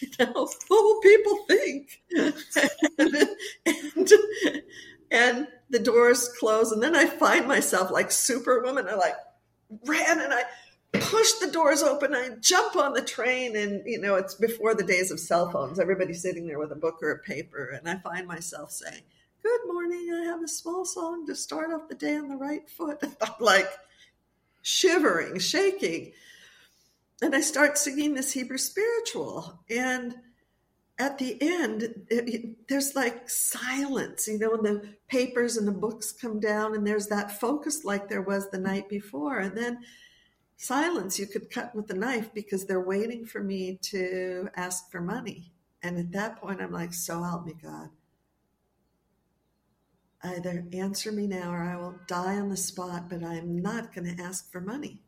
You 0.00 0.08
know, 0.18 0.48
what 0.68 0.68
will 0.68 1.00
people 1.00 1.44
think? 1.48 2.02
and, 2.10 2.34
and, 3.66 4.12
and 5.10 5.48
the 5.70 5.78
doors 5.78 6.28
close, 6.38 6.72
and 6.72 6.82
then 6.82 6.94
I 6.94 7.06
find 7.06 7.48
myself 7.48 7.90
like 7.90 8.10
Superwoman. 8.10 8.88
I 8.88 8.94
like 8.94 9.16
ran 9.86 10.20
and 10.20 10.32
I 10.32 10.44
push 10.92 11.32
the 11.34 11.50
doors 11.50 11.82
open. 11.82 12.14
I 12.14 12.30
jump 12.40 12.76
on 12.76 12.92
the 12.92 13.02
train, 13.02 13.56
and 13.56 13.82
you 13.86 14.00
know 14.00 14.16
it's 14.16 14.34
before 14.34 14.74
the 14.74 14.84
days 14.84 15.10
of 15.10 15.20
cell 15.20 15.50
phones. 15.50 15.78
Everybody's 15.78 16.22
sitting 16.22 16.46
there 16.46 16.58
with 16.58 16.72
a 16.72 16.76
book 16.76 16.98
or 17.02 17.10
a 17.10 17.18
paper, 17.18 17.68
and 17.68 17.88
I 17.88 17.98
find 17.98 18.26
myself 18.26 18.70
saying, 18.70 19.02
"Good 19.42 19.60
morning. 19.66 20.12
I 20.12 20.24
have 20.24 20.42
a 20.42 20.48
small 20.48 20.84
song 20.84 21.26
to 21.26 21.34
start 21.34 21.72
off 21.72 21.88
the 21.88 21.94
day 21.94 22.16
on 22.16 22.28
the 22.28 22.36
right 22.36 22.68
foot." 22.68 23.02
I'm 23.20 23.32
like 23.40 23.70
shivering, 24.62 25.38
shaking, 25.38 26.12
and 27.20 27.34
I 27.34 27.40
start 27.40 27.78
singing 27.78 28.14
this 28.14 28.32
Hebrew 28.32 28.58
spiritual, 28.58 29.60
and 29.70 30.14
at 30.98 31.18
the 31.18 31.36
end, 31.40 31.82
it, 31.82 32.28
it, 32.28 32.68
there's 32.68 32.94
like 32.94 33.28
silence, 33.28 34.28
you 34.28 34.38
know, 34.38 34.54
and 34.54 34.64
the 34.64 34.88
papers 35.08 35.56
and 35.56 35.66
the 35.66 35.72
books 35.72 36.12
come 36.12 36.38
down, 36.38 36.74
and 36.74 36.86
there's 36.86 37.08
that 37.08 37.40
focus 37.40 37.84
like 37.84 38.08
there 38.08 38.22
was 38.22 38.50
the 38.50 38.58
night 38.58 38.88
before. 38.88 39.38
And 39.38 39.56
then 39.56 39.80
silence 40.56 41.18
you 41.18 41.26
could 41.26 41.50
cut 41.50 41.74
with 41.74 41.90
a 41.90 41.94
knife 41.94 42.32
because 42.34 42.66
they're 42.66 42.80
waiting 42.80 43.24
for 43.26 43.42
me 43.42 43.78
to 43.82 44.48
ask 44.56 44.90
for 44.90 45.00
money. 45.00 45.52
And 45.82 45.98
at 45.98 46.12
that 46.12 46.40
point, 46.40 46.60
I'm 46.60 46.72
like, 46.72 46.94
so 46.94 47.22
help 47.22 47.44
me 47.46 47.54
God. 47.60 47.90
Either 50.22 50.64
answer 50.72 51.10
me 51.10 51.26
now 51.26 51.52
or 51.52 51.62
I 51.62 51.76
will 51.76 51.96
die 52.06 52.38
on 52.38 52.48
the 52.48 52.56
spot, 52.56 53.10
but 53.10 53.24
I'm 53.24 53.60
not 53.60 53.92
going 53.92 54.16
to 54.16 54.22
ask 54.22 54.50
for 54.52 54.60
money. 54.60 55.00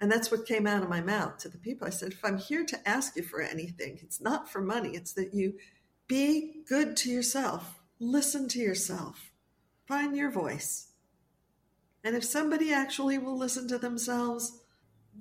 And 0.00 0.12
that's 0.12 0.30
what 0.30 0.44
came 0.44 0.66
out 0.66 0.82
of 0.82 0.90
my 0.90 1.00
mouth 1.00 1.38
to 1.38 1.48
the 1.48 1.56
people. 1.56 1.86
I 1.86 1.90
said, 1.90 2.12
if 2.12 2.22
I'm 2.22 2.36
here 2.36 2.64
to 2.66 2.88
ask 2.88 3.16
you 3.16 3.22
for 3.22 3.40
anything, 3.40 3.98
it's 4.02 4.20
not 4.20 4.50
for 4.50 4.60
money. 4.60 4.90
It's 4.90 5.14
that 5.14 5.32
you 5.32 5.54
be 6.06 6.62
good 6.68 6.96
to 6.98 7.10
yourself, 7.10 7.80
listen 7.98 8.48
to 8.48 8.58
yourself, 8.58 9.32
find 9.88 10.14
your 10.14 10.30
voice. 10.30 10.88
And 12.02 12.14
if 12.14 12.24
somebody 12.24 12.70
actually 12.70 13.16
will 13.16 13.38
listen 13.38 13.66
to 13.68 13.78
themselves, 13.78 14.60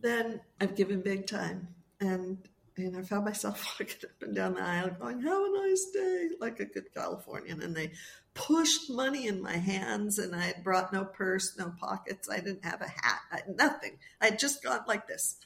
then 0.01 0.41
I've 0.59 0.75
given 0.75 1.01
big 1.01 1.27
time. 1.27 1.67
And 1.99 2.37
and 2.75 2.97
I 2.97 3.03
found 3.03 3.25
myself 3.25 3.63
walking 3.79 3.97
up 4.03 4.21
and 4.21 4.35
down 4.35 4.55
the 4.55 4.61
aisle 4.61 4.95
going, 4.99 5.21
Have 5.21 5.41
a 5.41 5.67
nice 5.67 5.85
day, 5.93 6.29
like 6.39 6.59
a 6.59 6.65
good 6.65 6.93
Californian. 6.93 7.61
And 7.61 7.75
they 7.75 7.91
pushed 8.33 8.89
money 8.89 9.27
in 9.27 9.41
my 9.41 9.57
hands 9.57 10.17
and 10.17 10.35
I 10.35 10.41
had 10.41 10.63
brought 10.63 10.91
no 10.91 11.05
purse, 11.05 11.55
no 11.57 11.73
pockets. 11.79 12.29
I 12.29 12.37
didn't 12.37 12.65
have 12.65 12.81
a 12.81 12.87
hat, 12.87 13.19
I, 13.31 13.41
nothing. 13.47 13.97
I 14.19 14.25
had 14.25 14.39
just 14.39 14.63
gone 14.63 14.81
like 14.87 15.07
this. 15.07 15.37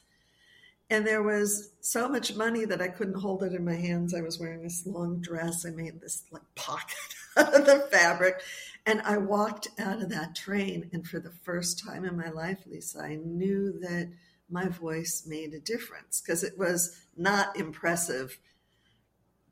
And 0.90 1.06
there 1.06 1.22
was 1.22 1.70
so 1.80 2.08
much 2.08 2.34
money 2.34 2.64
that 2.64 2.80
I 2.80 2.88
couldn't 2.88 3.20
hold 3.20 3.42
it 3.42 3.52
in 3.52 3.62
my 3.62 3.74
hands. 3.74 4.14
I 4.14 4.22
was 4.22 4.40
wearing 4.40 4.62
this 4.62 4.86
long 4.86 5.20
dress. 5.20 5.66
I 5.66 5.70
made 5.70 6.00
this 6.00 6.24
like 6.30 6.42
pocket 6.54 6.96
out 7.36 7.54
of 7.54 7.66
the 7.66 7.86
fabric. 7.92 8.40
And 8.86 9.02
I 9.02 9.18
walked 9.18 9.68
out 9.78 10.00
of 10.00 10.08
that 10.08 10.34
train. 10.34 10.88
And 10.94 11.06
for 11.06 11.20
the 11.20 11.32
first 11.42 11.84
time 11.84 12.06
in 12.06 12.16
my 12.16 12.30
life, 12.30 12.60
Lisa, 12.66 13.00
I 13.00 13.16
knew 13.16 13.78
that 13.80 14.08
my 14.50 14.68
voice 14.68 15.24
made 15.26 15.52
a 15.54 15.60
difference 15.60 16.20
because 16.20 16.42
it 16.42 16.58
was 16.58 16.96
not 17.16 17.58
impressive 17.58 18.38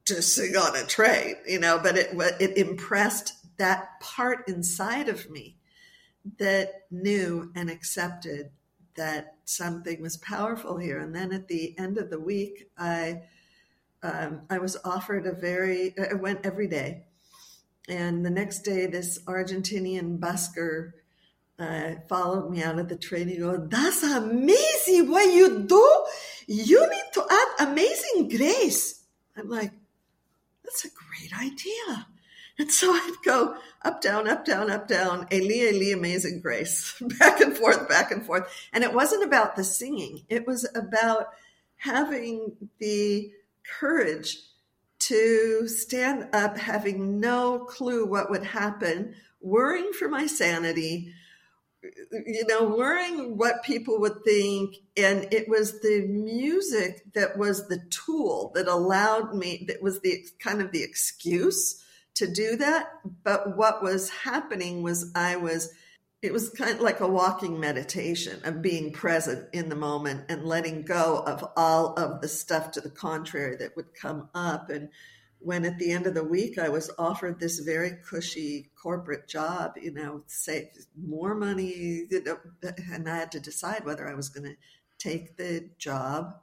to 0.06 0.22
sing 0.22 0.56
on 0.56 0.76
a 0.76 0.84
train, 0.84 1.36
you 1.46 1.58
know, 1.58 1.78
but 1.82 1.96
it 1.96 2.10
it 2.40 2.56
impressed 2.56 3.32
that 3.58 4.00
part 4.00 4.48
inside 4.48 5.08
of 5.08 5.28
me 5.30 5.56
that 6.38 6.82
knew 6.90 7.50
and 7.54 7.70
accepted 7.70 8.50
that 8.96 9.34
something 9.44 10.00
was 10.00 10.16
powerful 10.16 10.78
here. 10.78 10.98
And 10.98 11.14
then 11.14 11.32
at 11.32 11.48
the 11.48 11.78
end 11.78 11.98
of 11.98 12.10
the 12.10 12.20
week, 12.20 12.70
I 12.78 13.22
um, 14.02 14.42
I 14.48 14.58
was 14.58 14.76
offered 14.84 15.26
a 15.26 15.32
very 15.32 15.94
I 15.98 16.14
went 16.14 16.46
every 16.46 16.68
day, 16.68 17.06
and 17.88 18.24
the 18.24 18.30
next 18.30 18.60
day, 18.60 18.86
this 18.86 19.22
Argentinian 19.24 20.18
busker 20.18 20.92
uh, 21.58 21.94
followed 22.08 22.50
me 22.50 22.62
out 22.62 22.78
of 22.78 22.88
the 22.88 22.96
train. 22.96 23.28
He 23.28 23.38
goes, 23.38 23.68
"That's 23.68 24.02
amazing 24.02 25.10
what 25.10 25.32
you 25.32 25.60
do. 25.60 26.04
You 26.46 26.80
need 26.88 27.12
to 27.14 27.24
add 27.30 27.68
amazing 27.68 28.28
grace." 28.28 29.02
I'm 29.36 29.50
like, 29.50 29.72
that's 30.64 30.84
a 30.84 30.88
great 30.88 31.32
idea. 31.38 32.06
And 32.58 32.70
so 32.70 32.90
I'd 32.92 33.16
go 33.24 33.56
up, 33.82 34.00
down, 34.00 34.28
up, 34.28 34.44
down, 34.44 34.70
up, 34.70 34.88
down, 34.88 35.26
Eli, 35.32 35.70
Eli, 35.72 35.96
Amazing 35.96 36.40
Grace, 36.40 37.00
back 37.18 37.40
and 37.40 37.56
forth, 37.56 37.88
back 37.88 38.10
and 38.10 38.24
forth. 38.24 38.52
And 38.72 38.82
it 38.82 38.92
wasn't 38.92 39.24
about 39.24 39.56
the 39.56 39.64
singing, 39.64 40.24
it 40.28 40.46
was 40.46 40.68
about 40.74 41.28
having 41.76 42.56
the 42.78 43.30
courage 43.78 44.38
to 44.98 45.68
stand 45.68 46.28
up, 46.32 46.56
having 46.56 47.20
no 47.20 47.60
clue 47.60 48.06
what 48.06 48.30
would 48.30 48.42
happen, 48.42 49.14
worrying 49.40 49.92
for 49.92 50.08
my 50.08 50.26
sanity, 50.26 51.12
you 52.26 52.46
know, 52.46 52.64
worrying 52.64 53.36
what 53.36 53.62
people 53.62 54.00
would 54.00 54.24
think. 54.24 54.76
And 54.96 55.32
it 55.32 55.48
was 55.48 55.80
the 55.80 56.06
music 56.08 57.12
that 57.14 57.36
was 57.36 57.68
the 57.68 57.80
tool 57.90 58.52
that 58.54 58.68
allowed 58.68 59.34
me, 59.34 59.64
that 59.68 59.82
was 59.82 60.00
the 60.00 60.24
kind 60.38 60.60
of 60.60 60.72
the 60.72 60.82
excuse 60.82 61.82
to 62.14 62.26
do 62.26 62.56
that. 62.56 62.90
But 63.24 63.56
what 63.56 63.82
was 63.82 64.10
happening 64.10 64.82
was 64.82 65.12
I 65.14 65.36
was, 65.36 65.72
it 66.22 66.32
was 66.32 66.50
kind 66.50 66.76
of 66.76 66.80
like 66.80 67.00
a 67.00 67.08
walking 67.08 67.60
meditation 67.60 68.40
of 68.44 68.62
being 68.62 68.92
present 68.92 69.48
in 69.52 69.68
the 69.68 69.76
moment 69.76 70.24
and 70.28 70.44
letting 70.44 70.82
go 70.82 71.22
of 71.26 71.44
all 71.56 71.94
of 71.98 72.20
the 72.20 72.28
stuff 72.28 72.72
to 72.72 72.80
the 72.80 72.90
contrary 72.90 73.56
that 73.56 73.76
would 73.76 73.94
come 73.94 74.28
up. 74.34 74.70
And 74.70 74.88
when 75.46 75.64
at 75.64 75.78
the 75.78 75.92
end 75.92 76.08
of 76.08 76.14
the 76.14 76.24
week 76.24 76.58
I 76.58 76.68
was 76.68 76.90
offered 76.98 77.38
this 77.38 77.60
very 77.60 77.92
cushy 78.04 78.72
corporate 78.74 79.28
job, 79.28 79.74
you 79.80 79.92
know, 79.92 80.24
save 80.26 80.66
more 81.00 81.36
money, 81.36 82.06
you 82.10 82.24
know, 82.24 82.38
and 82.92 83.08
I 83.08 83.18
had 83.18 83.30
to 83.30 83.38
decide 83.38 83.84
whether 83.84 84.08
I 84.08 84.14
was 84.14 84.28
going 84.28 84.50
to 84.50 84.56
take 84.98 85.36
the 85.36 85.70
job 85.78 86.34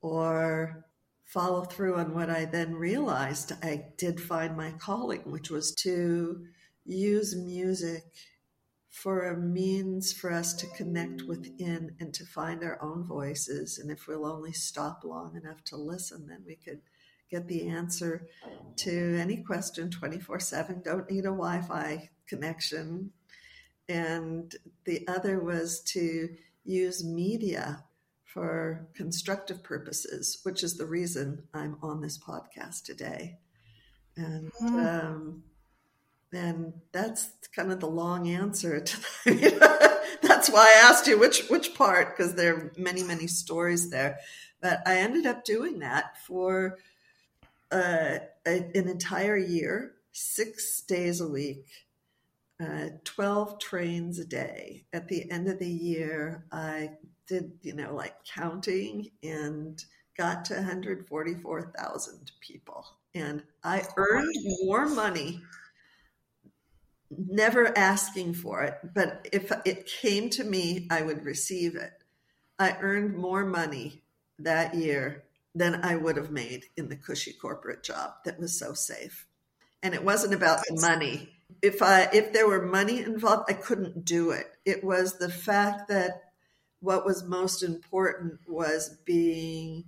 or 0.00 0.86
follow 1.24 1.64
through 1.64 1.96
on 1.96 2.14
what 2.14 2.30
I 2.30 2.46
then 2.46 2.74
realized 2.74 3.52
I 3.62 3.84
did 3.98 4.18
find 4.18 4.56
my 4.56 4.70
calling, 4.78 5.30
which 5.30 5.50
was 5.50 5.74
to 5.82 6.46
use 6.86 7.36
music 7.36 8.04
for 8.88 9.28
a 9.28 9.36
means 9.36 10.10
for 10.10 10.32
us 10.32 10.54
to 10.54 10.66
connect 10.68 11.24
within 11.24 11.96
and 12.00 12.14
to 12.14 12.24
find 12.24 12.64
our 12.64 12.82
own 12.82 13.04
voices. 13.04 13.78
And 13.78 13.90
if 13.90 14.06
we'll 14.08 14.24
only 14.24 14.52
stop 14.52 15.04
long 15.04 15.36
enough 15.36 15.62
to 15.64 15.76
listen, 15.76 16.28
then 16.28 16.44
we 16.46 16.56
could 16.56 16.80
get 17.32 17.48
the 17.48 17.66
answer 17.68 18.28
to 18.76 19.18
any 19.18 19.38
question 19.38 19.90
24 19.90 20.38
7. 20.38 20.82
Don't 20.84 21.10
need 21.10 21.24
a 21.24 21.34
Wi 21.34 21.62
Fi 21.62 22.10
connection. 22.26 23.10
And 23.88 24.54
the 24.84 25.06
other 25.08 25.40
was 25.40 25.80
to 25.94 26.28
use 26.64 27.02
media 27.02 27.84
for 28.24 28.86
constructive 28.94 29.62
purposes, 29.62 30.38
which 30.42 30.62
is 30.62 30.76
the 30.76 30.86
reason 30.86 31.42
I'm 31.52 31.76
on 31.82 32.00
this 32.00 32.18
podcast 32.18 32.84
today. 32.84 33.38
And 34.16 34.52
mm. 34.62 35.02
um, 35.02 35.42
and 36.32 36.72
that's 36.92 37.28
kind 37.54 37.72
of 37.72 37.80
the 37.80 37.88
long 37.88 38.28
answer 38.28 38.80
to 38.80 39.00
that. 39.26 40.02
that's 40.22 40.50
why 40.50 40.62
I 40.62 40.88
asked 40.90 41.06
you 41.06 41.18
which 41.18 41.48
which 41.48 41.74
part 41.74 42.16
because 42.16 42.34
there 42.34 42.54
are 42.54 42.72
many 42.76 43.02
many 43.02 43.26
stories 43.26 43.90
there. 43.90 44.18
But 44.60 44.80
I 44.86 44.98
ended 44.98 45.26
up 45.26 45.44
doing 45.44 45.80
that 45.80 46.18
for 46.26 46.78
uh, 47.72 48.18
an 48.44 48.70
entire 48.74 49.36
year, 49.36 49.94
six 50.12 50.82
days 50.82 51.20
a 51.20 51.28
week, 51.28 51.66
uh, 52.62 52.88
12 53.04 53.58
trains 53.58 54.18
a 54.18 54.24
day. 54.24 54.84
At 54.92 55.08
the 55.08 55.30
end 55.30 55.48
of 55.48 55.58
the 55.58 55.68
year, 55.68 56.44
I 56.52 56.90
did, 57.26 57.52
you 57.62 57.74
know, 57.74 57.94
like 57.94 58.14
counting 58.24 59.10
and 59.22 59.82
got 60.16 60.44
to 60.46 60.54
144,000 60.54 62.32
people. 62.40 62.84
And 63.14 63.42
I 63.64 63.82
earned 63.96 64.34
more 64.62 64.86
money, 64.86 65.40
never 67.10 67.76
asking 67.76 68.34
for 68.34 68.62
it, 68.62 68.78
but 68.94 69.28
if 69.32 69.50
it 69.64 69.86
came 69.86 70.30
to 70.30 70.44
me, 70.44 70.86
I 70.90 71.02
would 71.02 71.24
receive 71.24 71.76
it. 71.76 71.92
I 72.58 72.76
earned 72.80 73.16
more 73.16 73.44
money 73.44 74.02
that 74.38 74.74
year 74.74 75.24
than 75.54 75.84
I 75.84 75.96
would 75.96 76.16
have 76.16 76.30
made 76.30 76.64
in 76.76 76.88
the 76.88 76.96
cushy 76.96 77.32
corporate 77.32 77.82
job 77.82 78.12
that 78.24 78.38
was 78.38 78.58
so 78.58 78.72
safe. 78.72 79.26
And 79.82 79.94
it 79.94 80.04
wasn't 80.04 80.34
about 80.34 80.60
the 80.66 80.80
money. 80.80 81.28
If 81.60 81.82
I 81.82 82.08
if 82.12 82.32
there 82.32 82.48
were 82.48 82.64
money 82.64 83.00
involved, 83.00 83.50
I 83.50 83.54
couldn't 83.54 84.04
do 84.04 84.30
it. 84.30 84.46
It 84.64 84.82
was 84.82 85.18
the 85.18 85.28
fact 85.28 85.88
that 85.88 86.22
what 86.80 87.04
was 87.04 87.24
most 87.24 87.62
important 87.62 88.40
was 88.46 88.98
being 89.04 89.84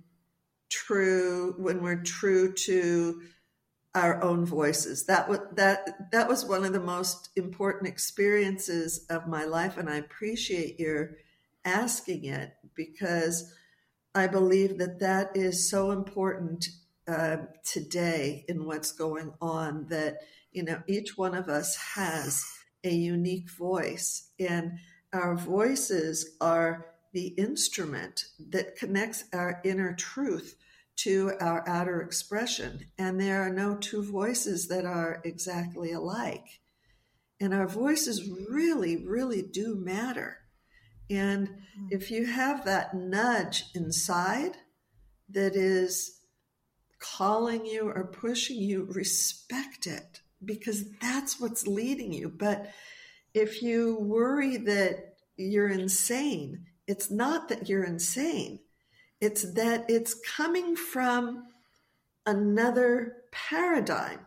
true 0.69 1.55
when 1.57 1.81
we're 1.81 2.03
true 2.03 2.53
to 2.53 3.21
our 3.95 4.21
own 4.21 4.45
voices. 4.45 5.05
That 5.05 5.29
was 5.29 5.39
that 5.53 6.11
that 6.11 6.27
was 6.27 6.45
one 6.45 6.65
of 6.65 6.73
the 6.73 6.79
most 6.79 7.29
important 7.35 7.87
experiences 7.87 9.05
of 9.09 9.27
my 9.27 9.45
life 9.45 9.77
and 9.77 9.89
I 9.89 9.95
appreciate 9.95 10.79
your 10.79 11.17
asking 11.63 12.25
it 12.25 12.53
because 12.75 13.53
I 14.15 14.27
believe 14.27 14.77
that 14.77 14.99
that 15.01 15.35
is 15.35 15.69
so 15.69 15.91
important 15.91 16.69
uh, 17.05 17.37
today 17.65 18.45
in 18.47 18.65
what's 18.65 18.93
going 18.93 19.33
on 19.41 19.87
that, 19.89 20.19
you 20.53 20.63
know, 20.63 20.81
each 20.87 21.17
one 21.17 21.35
of 21.35 21.49
us 21.49 21.75
has 21.75 22.45
a 22.85 22.91
unique 22.91 23.49
voice. 23.51 24.29
And 24.39 24.79
our 25.11 25.35
voices 25.35 26.37
are 26.39 26.85
the 27.11 27.27
instrument 27.27 28.25
that 28.51 28.77
connects 28.77 29.25
our 29.33 29.59
inner 29.65 29.93
truth 29.93 30.55
to 30.97 31.33
our 31.41 31.67
outer 31.67 32.01
expression. 32.01 32.85
And 32.97 33.19
there 33.19 33.41
are 33.41 33.51
no 33.51 33.75
two 33.75 34.01
voices 34.01 34.69
that 34.69 34.85
are 34.85 35.21
exactly 35.25 35.91
alike. 35.91 36.61
And 37.41 37.53
our 37.53 37.67
voices 37.67 38.29
really, 38.49 39.05
really 39.05 39.41
do 39.41 39.75
matter. 39.75 40.44
And 41.09 41.47
hmm. 41.47 41.87
if 41.91 42.11
you 42.11 42.25
have 42.25 42.65
that 42.65 42.93
nudge 42.93 43.65
inside 43.73 44.57
that 45.29 45.55
is 45.55 46.19
calling 46.99 47.65
you 47.65 47.89
or 47.89 48.05
pushing 48.05 48.57
you, 48.57 48.85
respect 48.85 49.87
it 49.87 50.21
because 50.43 50.85
that's 50.99 51.39
what's 51.39 51.67
leading 51.67 52.11
you. 52.13 52.29
But 52.29 52.71
if 53.33 53.61
you 53.61 53.97
worry 53.99 54.57
that 54.57 55.15
you're 55.37 55.69
insane, 55.69 56.65
it's 56.87 57.11
not 57.11 57.49
that 57.49 57.67
you're 57.67 57.83
insane, 57.83 58.59
it's 59.19 59.53
that 59.53 59.85
it's 59.89 60.13
coming 60.13 60.75
from 60.75 61.45
another 62.25 63.17
paradigm, 63.31 64.19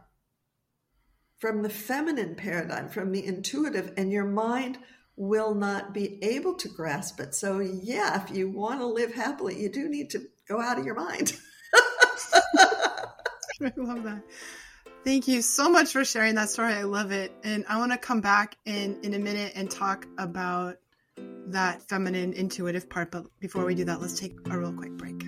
from 1.39 1.63
the 1.63 1.71
feminine 1.71 2.35
paradigm, 2.35 2.89
from 2.89 3.13
the 3.13 3.25
intuitive, 3.25 3.93
and 3.97 4.13
your 4.13 4.27
mind 4.27 4.79
will 5.19 5.55
not 5.55 5.93
be 5.93 6.23
able 6.23 6.55
to 6.55 6.69
grasp 6.69 7.19
it. 7.21 7.35
So, 7.35 7.59
yeah, 7.59 8.23
if 8.23 8.35
you 8.35 8.49
want 8.49 8.81
to 8.81 8.87
live 8.87 9.13
happily, 9.13 9.61
you 9.61 9.69
do 9.69 9.89
need 9.89 10.11
to 10.11 10.23
go 10.49 10.61
out 10.61 10.79
of 10.79 10.87
your 10.87 10.95
mind. 10.95 11.37
I 11.75 13.73
love 13.77 14.05
that. 14.05 14.23
Thank 15.05 15.27
you 15.27 15.43
so 15.43 15.69
much 15.71 15.93
for 15.93 16.05
sharing 16.05 16.37
that 16.37 16.51
story. 16.51 16.73
I 16.73 16.85
love 16.85 17.11
it. 17.11 17.33
And 17.43 17.65
I 17.69 17.79
want 17.79 17.93
to 17.93 17.99
come 17.99 18.21
back 18.21 18.57
in 18.65 19.01
in 19.03 19.15
a 19.15 19.19
minute 19.19 19.53
and 19.57 19.69
talk 19.71 20.07
about 20.19 20.77
that 21.47 21.83
feminine 21.89 22.33
intuitive 22.35 22.89
part, 22.89 23.11
but 23.11 23.27
before 23.41 23.65
we 23.65 23.75
do 23.75 23.85
that, 23.85 24.01
let's 24.01 24.19
take 24.19 24.37
a 24.51 24.59
real 24.59 24.73
quick 24.73 24.93
break. 24.93 25.28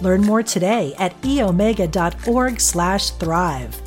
Learn 0.00 0.22
more 0.22 0.42
today 0.42 0.94
at 0.98 1.20
eomega.org/thrive. 1.22 3.82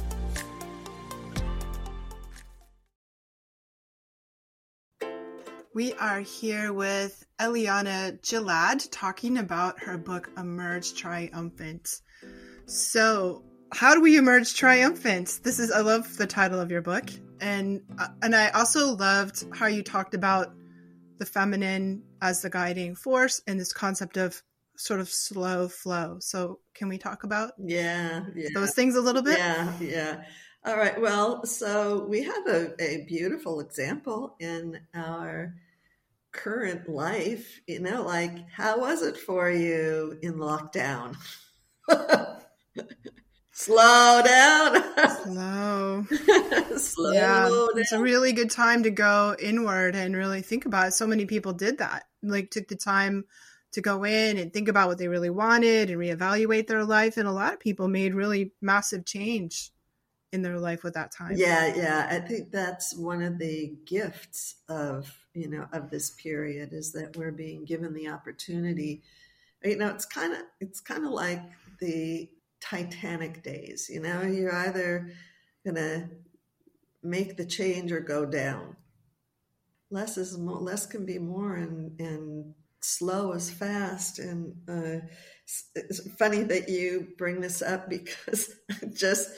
We 5.75 5.93
are 5.93 6.19
here 6.19 6.71
with 6.71 7.25
Eliana 7.39 8.21
Gilad 8.21 8.87
talking 8.91 9.39
about 9.39 9.81
her 9.81 9.97
book 9.97 10.29
Emerge 10.37 10.93
Triumphant. 10.93 12.01
So, 12.67 13.43
how 13.73 13.95
do 13.95 14.01
we 14.01 14.17
emerge 14.17 14.53
triumphant? 14.53 15.39
This 15.41 15.57
is 15.57 15.71
I 15.71 15.81
love 15.81 16.15
the 16.17 16.27
title 16.27 16.59
of 16.59 16.69
your 16.69 16.83
book, 16.83 17.09
and 17.41 17.81
uh, 17.97 18.09
and 18.21 18.35
I 18.35 18.49
also 18.49 18.95
loved 18.95 19.45
how 19.51 19.65
you 19.65 19.81
talked 19.81 20.13
about 20.13 20.53
the 21.17 21.25
feminine 21.25 22.03
as 22.21 22.43
the 22.43 22.51
guiding 22.51 22.95
force 22.95 23.41
and 23.47 23.59
this 23.59 23.73
concept 23.73 24.17
of 24.17 24.43
sort 24.77 24.99
of 24.99 25.09
slow 25.09 25.67
flow. 25.67 26.17
So, 26.19 26.59
can 26.73 26.89
we 26.89 26.97
talk 26.97 27.23
about 27.23 27.53
yeah, 27.57 28.25
yeah. 28.35 28.49
those 28.53 28.73
things 28.73 28.95
a 28.95 29.01
little 29.01 29.21
bit? 29.21 29.37
Yeah, 29.37 29.73
yeah. 29.79 30.23
All 30.65 30.77
right. 30.77 30.99
Well, 30.99 31.45
so 31.45 32.05
we 32.05 32.23
have 32.23 32.47
a, 32.47 32.81
a 32.81 33.05
beautiful 33.05 33.59
example 33.59 34.35
in 34.39 34.79
our 34.93 35.55
current 36.31 36.87
life. 36.87 37.59
You 37.67 37.81
know, 37.81 38.03
like 38.03 38.49
how 38.49 38.79
was 38.79 39.01
it 39.01 39.17
for 39.17 39.49
you 39.49 40.17
in 40.21 40.35
lockdown? 40.35 41.15
Slow 43.51 44.21
down. 44.25 44.83
Slow. 45.23 46.05
Slow 46.77 47.11
yeah, 47.11 47.49
down. 47.49 47.69
It's 47.75 47.91
a 47.91 48.01
really 48.01 48.31
good 48.33 48.49
time 48.49 48.83
to 48.83 48.89
go 48.89 49.35
inward 49.39 49.95
and 49.95 50.15
really 50.15 50.41
think 50.41 50.65
about 50.65 50.87
it. 50.87 50.93
So 50.93 51.05
many 51.05 51.25
people 51.25 51.53
did 51.53 51.77
that. 51.77 52.05
Like 52.23 52.49
took 52.49 52.67
the 52.67 52.75
time 52.75 53.25
to 53.73 53.81
go 53.81 54.03
in 54.03 54.37
and 54.37 54.53
think 54.53 54.67
about 54.67 54.87
what 54.87 54.97
they 54.97 55.07
really 55.07 55.29
wanted 55.29 55.89
and 55.89 55.99
reevaluate 55.99 56.67
their 56.67 56.83
life. 56.83 57.17
And 57.17 57.27
a 57.27 57.31
lot 57.31 57.53
of 57.53 57.59
people 57.59 57.87
made 57.87 58.13
really 58.13 58.53
massive 58.61 59.05
change 59.05 59.71
in 60.31 60.41
their 60.41 60.59
life 60.59 60.83
with 60.83 60.93
that 60.95 61.11
time. 61.11 61.33
Yeah, 61.35 61.75
yeah. 61.75 62.07
I 62.09 62.19
think 62.19 62.51
that's 62.51 62.95
one 62.95 63.21
of 63.21 63.37
the 63.37 63.75
gifts 63.85 64.55
of, 64.67 65.13
you 65.33 65.49
know, 65.49 65.67
of 65.71 65.89
this 65.89 66.11
period 66.11 66.73
is 66.73 66.91
that 66.93 67.15
we're 67.15 67.31
being 67.31 67.65
given 67.65 67.93
the 67.93 68.09
opportunity. 68.09 69.03
You 69.63 69.77
know, 69.77 69.89
it's 69.89 70.05
kind 70.05 70.33
of 70.33 70.39
it's 70.59 70.79
kind 70.79 71.05
of 71.05 71.11
like 71.11 71.41
the 71.79 72.29
Titanic 72.61 73.43
days, 73.43 73.89
you 73.89 73.99
know, 73.99 74.21
you're 74.21 74.55
either 74.55 75.11
going 75.65 75.75
to 75.75 76.09
make 77.03 77.35
the 77.35 77.45
change 77.45 77.91
or 77.91 77.99
go 77.99 78.25
down. 78.25 78.77
Less 79.91 80.17
is 80.17 80.37
more, 80.37 80.59
less 80.59 80.85
can 80.85 81.05
be 81.05 81.19
more 81.19 81.55
and 81.55 81.99
and 81.99 82.53
slow 82.83 83.31
as 83.33 83.49
fast. 83.49 84.19
And 84.19 84.55
uh, 84.67 85.05
it's 85.75 86.11
funny 86.17 86.43
that 86.43 86.69
you 86.69 87.07
bring 87.17 87.41
this 87.41 87.61
up 87.61 87.89
because 87.89 88.53
I 88.69 88.85
just 88.93 89.29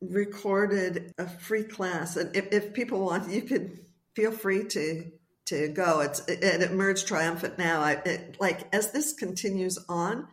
recorded 0.00 1.12
a 1.18 1.28
free 1.28 1.64
class. 1.64 2.16
And 2.16 2.34
if, 2.34 2.52
if 2.52 2.72
people 2.72 3.04
want, 3.04 3.30
you 3.30 3.42
could 3.42 3.78
feel 4.14 4.32
free 4.32 4.64
to 4.64 5.10
to 5.46 5.68
go. 5.68 6.00
It's 6.00 6.20
it, 6.28 6.44
it 6.44 6.70
emerged 6.70 7.08
triumphant 7.08 7.58
now. 7.58 7.80
I, 7.80 7.92
it, 8.04 8.36
like 8.40 8.72
as 8.74 8.92
this 8.92 9.12
continues 9.12 9.78
on, 9.88 10.28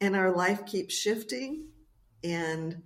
and 0.00 0.14
our 0.14 0.34
life 0.34 0.66
keeps 0.66 0.94
shifting, 0.94 1.68
and 2.22 2.82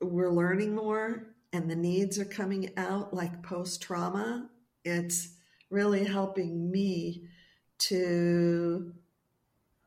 we're 0.00 0.32
learning 0.32 0.74
more, 0.74 1.34
and 1.52 1.70
the 1.70 1.76
needs 1.76 2.18
are 2.18 2.24
coming 2.24 2.70
out 2.76 3.14
like 3.14 3.42
post 3.42 3.82
trauma. 3.82 4.48
It's 4.84 5.36
really 5.70 6.04
helping 6.04 6.70
me 6.70 7.28
to 7.88 8.92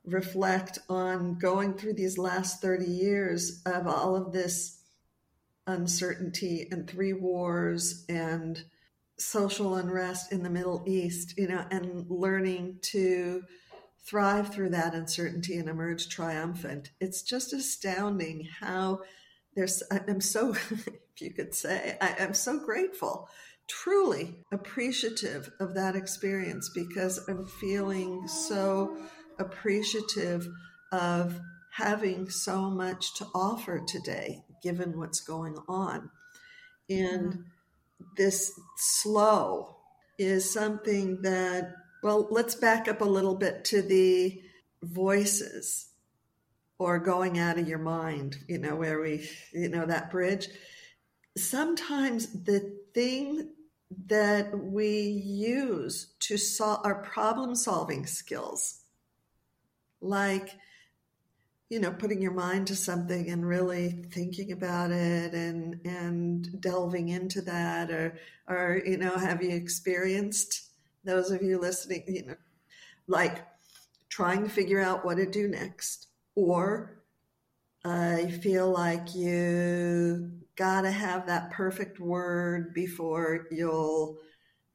reflect 0.06 0.80
on 0.90 1.38
going 1.40 1.74
through 1.74 1.94
these 1.94 2.18
last 2.18 2.62
30 2.62 2.86
years 2.86 3.62
of 3.66 3.88
all 3.88 4.16
of 4.16 4.32
this 4.32 4.80
uncertainty 5.68 6.68
and 6.72 6.88
three 6.88 7.14
wars 7.14 8.06
and 8.08 8.64
social 9.18 9.76
unrest 9.76 10.32
in 10.32 10.44
the 10.44 10.50
Middle 10.50 10.84
East, 10.86 11.38
you 11.38 11.48
know, 11.48 11.66
and 11.72 12.06
learning 12.10 12.78
to 12.82 13.44
thrive 14.06 14.54
through 14.54 14.70
that 14.70 14.94
uncertainty 14.94 15.58
and 15.58 15.68
emerge 15.68 16.10
triumphant. 16.10 16.92
It's 17.00 17.24
just 17.24 17.54
astounding 17.54 18.48
how 18.60 19.02
there's, 19.56 19.82
I'm 19.90 20.22
so, 20.22 20.52
if 20.72 21.22
you 21.22 21.32
could 21.32 21.56
say, 21.56 21.98
I, 22.00 22.16
am 22.20 22.34
so 22.34 22.60
grateful 22.60 23.30
truly 23.68 24.36
appreciative 24.52 25.52
of 25.60 25.74
that 25.74 25.96
experience 25.96 26.70
because 26.74 27.20
I'm 27.28 27.46
feeling 27.46 28.28
so 28.28 28.98
appreciative 29.40 30.48
of 30.92 31.40
having 31.72 32.30
so 32.30 32.70
much 32.70 33.16
to 33.16 33.26
offer 33.36 33.84
today, 33.86 34.44
given 34.64 34.98
what's 34.98 35.20
going 35.20 35.58
on. 35.68 36.10
And 36.90 37.34
mm-hmm. 37.34 37.42
this 38.18 38.52
slow 38.78 39.76
is 40.18 40.52
something 40.52 41.22
that, 41.24 41.74
well, 42.02 42.28
let's 42.32 42.56
back 42.56 42.88
up 42.88 43.02
a 43.02 43.06
little 43.06 43.36
bit 43.36 43.66
to 43.66 43.82
the 43.82 44.42
voices 44.84 45.90
or 46.78 47.00
going 47.00 47.40
out 47.40 47.58
of 47.58 47.68
your 47.68 47.80
mind, 47.80 48.38
you 48.48 48.58
know, 48.58 48.76
where 48.76 49.02
we, 49.02 49.28
you 49.54 49.70
know, 49.70 49.86
that 49.86 50.12
bridge. 50.12 50.48
Sometimes 51.38 52.44
the 52.44 52.78
thing 52.94 53.50
that 54.08 54.58
we 54.58 55.00
use 55.00 56.14
to 56.20 56.38
solve 56.38 56.82
our 56.84 57.04
problem 57.04 57.56
solving 57.56 58.06
skills. 58.06 58.82
Like 60.02 60.52
you 61.70 61.80
know 61.80 61.92
putting 61.92 62.22
your 62.22 62.32
mind 62.34 62.68
to 62.68 62.76
something 62.76 63.32
and 63.32 63.48
really 63.48 64.04
thinking 64.12 64.52
about 64.52 64.92
it 64.92 65.34
and 65.34 65.80
and 65.84 66.62
delving 66.62 67.10
into 67.10 67.42
that 67.42 67.90
or 67.90 68.20
or 68.48 68.84
you 68.86 68.98
know 68.98 69.18
have 69.18 69.42
you 69.42 69.50
experienced 69.50 70.70
those 71.04 71.32
of 71.32 71.42
you 71.42 71.58
listening 71.58 72.04
you 72.08 72.24
know 72.24 72.36
like 73.08 73.46
trying 74.16 74.44
to 74.44 74.50
figure 74.50 74.82
out 74.82 75.04
what 75.04 75.16
to 75.16 75.26
do 75.26 75.48
next? 75.48 76.08
Or 76.36 77.02
I 77.84 78.28
feel 78.42 78.72
like 78.72 79.14
you 79.14 80.32
got 80.56 80.82
to 80.82 80.92
have 80.92 81.28
that 81.28 81.52
perfect 81.52 82.00
word 82.00 82.74
before 82.74 83.48
you'll 83.52 84.18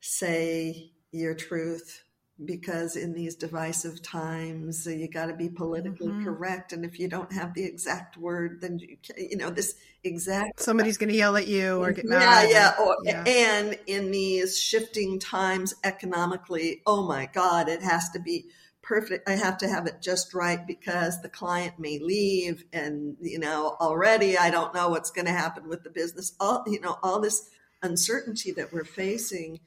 say 0.01 0.93
your 1.13 1.35
truth 1.35 2.05
because 2.45 2.97
in 2.97 3.13
these 3.13 3.37
divisive 3.37 4.03
times 4.03 4.87
you 4.87 5.09
got 5.09 5.27
to 5.27 5.35
be 5.35 5.49
politically 5.49 6.09
mm-hmm. 6.09 6.25
correct 6.25 6.73
and 6.73 6.85
if 6.85 6.99
you 6.99 7.07
don't 7.07 7.33
have 7.33 7.53
the 7.55 7.65
exact 7.65 8.17
word 8.17 8.61
then 8.61 8.79
you 8.79 8.97
you 9.17 9.37
know 9.37 9.51
this 9.51 9.75
exact 10.05 10.59
somebody's 10.59 10.97
going 10.97 11.11
to 11.11 11.17
yell 11.17 11.37
at 11.37 11.47
you 11.47 11.83
or 11.83 11.93
get 11.93 12.07
mad 12.07 12.49
yeah 12.49 12.73
yeah, 12.79 12.83
or, 12.83 12.97
yeah 13.05 13.25
and 13.27 13.79
in 13.87 14.11
these 14.11 14.59
shifting 14.59 15.19
times 15.19 15.75
economically 15.85 16.81
oh 16.87 17.07
my 17.07 17.27
god 17.27 17.69
it 17.69 17.83
has 17.83 18.09
to 18.09 18.19
be 18.19 18.47
perfect 18.91 19.29
i 19.29 19.33
have 19.33 19.57
to 19.57 19.69
have 19.69 19.87
it 19.87 20.03
just 20.03 20.35
right 20.35 20.67
because 20.67 21.23
the 21.23 21.29
client 21.29 21.79
may 21.79 21.99
leave 22.01 22.65
and 22.73 23.17
you 23.21 23.39
know 23.39 23.77
already 23.81 24.37
i 24.37 24.51
don't 24.51 24.75
know 24.75 24.89
what's 24.89 25.13
going 25.13 25.27
to 25.27 25.33
happen 25.33 25.69
with 25.69 25.85
the 25.85 25.91
business 25.91 26.33
all 26.41 26.65
you 26.67 26.81
know 26.81 26.99
all 27.03 27.21
this 27.21 27.49
uncertainty 27.83 28.51
that 28.51 28.73
we're 28.73 28.85
facing 28.85 29.61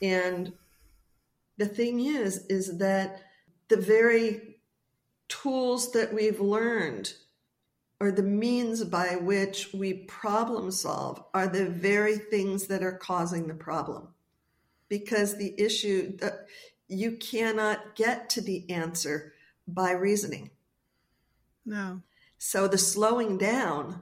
and 0.00 0.52
the 1.60 1.66
thing 1.66 2.00
is, 2.00 2.46
is 2.46 2.78
that 2.78 3.20
the 3.68 3.76
very 3.76 4.56
tools 5.28 5.92
that 5.92 6.12
we've 6.12 6.40
learned 6.40 7.12
or 8.00 8.10
the 8.10 8.22
means 8.22 8.82
by 8.82 9.16
which 9.16 9.72
we 9.74 9.92
problem 9.92 10.70
solve 10.70 11.22
are 11.34 11.46
the 11.46 11.66
very 11.66 12.16
things 12.16 12.68
that 12.68 12.82
are 12.82 12.96
causing 12.96 13.46
the 13.46 13.54
problem. 13.54 14.08
Because 14.88 15.36
the 15.36 15.54
issue, 15.60 16.16
you 16.90 17.12
cannot 17.12 17.94
get 17.94 18.30
to 18.30 18.40
the 18.40 18.68
answer 18.68 19.32
by 19.66 19.92
reasoning. 19.92 20.50
No. 21.64 22.02
So 22.38 22.66
the 22.66 22.78
slowing 22.78 23.38
down 23.38 24.00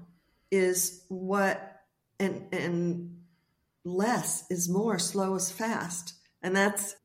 is 0.51 1.05
what, 1.09 1.83
and, 2.19 2.47
and 2.53 3.19
less 3.85 4.45
is 4.51 4.69
more, 4.69 4.99
slow 4.99 5.35
is 5.35 5.51
fast. 5.51 6.15
And 6.43 6.57
that's 6.57 6.97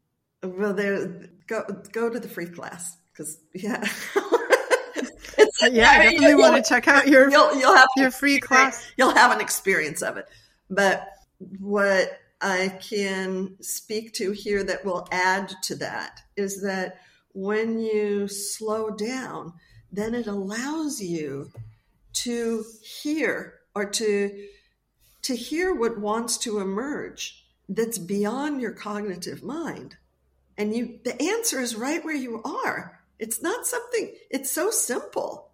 well, 0.43 0.73
there 0.73 1.29
go 1.47 1.63
go 1.91 2.09
to 2.09 2.19
the 2.19 2.27
free 2.27 2.47
class 2.47 2.97
because 3.11 3.39
yeah. 3.53 3.83
yeah, 5.71 5.89
I 5.89 6.03
definitely 6.03 6.35
want 6.35 6.63
to 6.63 6.67
check 6.67 6.87
out 6.87 7.07
your 7.07 7.29
you'll, 7.29 7.55
you'll 7.55 7.75
have 7.75 7.87
your 7.95 8.11
free 8.11 8.39
class. 8.39 8.85
You'll 8.97 9.15
have 9.15 9.31
an 9.31 9.41
experience 9.41 10.01
of 10.01 10.17
it. 10.17 10.27
But 10.69 11.07
what 11.59 12.19
I 12.43 12.77
can 12.81 13.55
speak 13.61 14.13
to 14.15 14.31
here 14.31 14.65
that 14.65 14.83
will 14.83 15.07
add 15.11 15.53
to 15.63 15.75
that 15.75 16.19
is 16.35 16.61
that 16.61 16.99
when 17.33 17.79
you 17.79 18.27
slow 18.27 18.89
down, 18.89 19.53
then 19.93 20.13
it 20.13 20.27
allows 20.27 21.01
you 21.01 21.51
to 22.13 22.65
hear 22.81 23.59
or 23.73 23.85
to 23.85 24.47
to 25.21 25.35
hear 25.37 25.73
what 25.73 25.97
wants 25.97 26.37
to 26.39 26.59
emerge 26.59 27.45
that's 27.69 27.97
beyond 27.97 28.59
your 28.59 28.73
cognitive 28.73 29.41
mind. 29.41 29.95
And 30.57 30.75
you 30.75 30.99
the 31.05 31.19
answer 31.21 31.61
is 31.61 31.75
right 31.75 32.03
where 32.03 32.13
you 32.13 32.41
are. 32.43 32.99
It's 33.19 33.41
not 33.41 33.65
something 33.65 34.13
it's 34.29 34.51
so 34.51 34.69
simple. 34.69 35.51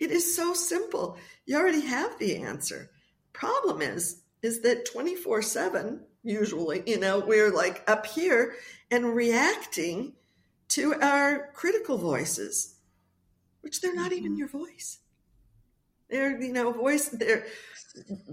It 0.00 0.10
is 0.10 0.34
so 0.34 0.54
simple. 0.54 1.18
You 1.46 1.56
already 1.56 1.86
have 1.86 2.18
the 2.18 2.38
answer. 2.38 2.90
Problem 3.32 3.80
is 3.80 4.22
is 4.42 4.60
that 4.62 4.86
24 4.86 5.42
7 5.42 6.00
usually 6.26 6.82
you 6.86 6.98
know 6.98 7.18
we're 7.20 7.50
like 7.50 7.82
up 7.88 8.06
here 8.06 8.54
and 8.90 9.14
reacting 9.14 10.12
to 10.68 10.94
our 11.00 11.50
critical 11.54 11.96
voices 11.96 12.74
which 13.60 13.80
they're 13.80 13.94
not 13.94 14.12
even 14.12 14.32
mm-hmm. 14.32 14.38
your 14.38 14.48
voice 14.48 14.98
they're 16.10 16.40
you 16.42 16.52
know 16.52 16.72
voice 16.72 17.08
they're 17.08 17.44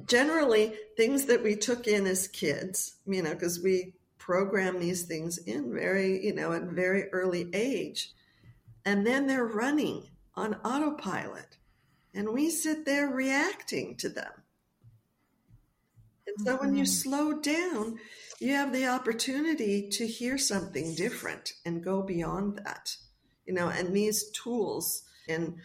generally 0.06 0.73
things 0.97 1.25
that 1.25 1.41
we 1.43 1.56
took 1.56 1.88
in 1.88 2.06
as 2.06 2.27
kids 2.27 2.95
you 3.06 3.21
know 3.21 3.34
because 3.34 3.62
we 3.62 3.93
program 4.23 4.79
these 4.79 5.03
things 5.03 5.38
in 5.38 5.73
very, 5.73 6.25
you 6.25 6.34
know, 6.34 6.53
at 6.53 6.63
very 6.63 7.10
early 7.12 7.49
age. 7.53 8.13
And 8.86 9.06
then 9.06 9.27
they're 9.27 9.43
running 9.43 10.08
on 10.34 10.56
autopilot. 10.63 11.58
And 12.13 12.29
we 12.29 12.49
sit 12.49 12.86
there 12.86 13.10
reacting 13.10 13.97
to 13.97 14.08
them. 14.08 14.32
And 16.38 16.48
so 16.48 16.58
when 16.58 16.76
you 16.76 16.84
mm-hmm. 16.84 17.10
slow 17.10 17.34
down, 17.34 18.00
you 18.39 18.54
have 18.54 18.74
the 18.74 18.88
opportunity 18.88 19.89
to 19.89 20.08
hear 20.08 20.38
something 20.38 20.96
different 20.96 21.54
and 21.65 21.84
go 21.84 22.02
beyond 22.02 22.58
that. 22.65 22.96
You 23.46 23.54
know, 23.54 23.69
and 23.69 23.93
these 23.93 24.30
tools 24.32 25.04
and 25.28 25.56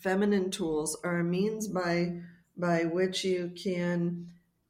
feminine 0.00 0.50
tools 0.50 0.96
are 1.04 1.20
a 1.20 1.24
means 1.24 1.68
by 1.68 2.20
by 2.56 2.84
which 2.84 3.24
you 3.24 3.50
can 3.56 4.28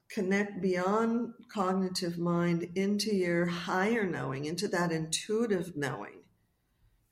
connect 0.08 0.62
beyond 0.62 1.32
cognitive 1.52 2.18
mind 2.18 2.68
into 2.74 3.14
your 3.14 3.46
higher 3.46 4.06
knowing, 4.06 4.44
into 4.44 4.68
that 4.68 4.92
intuitive 4.92 5.76
knowing. 5.76 6.22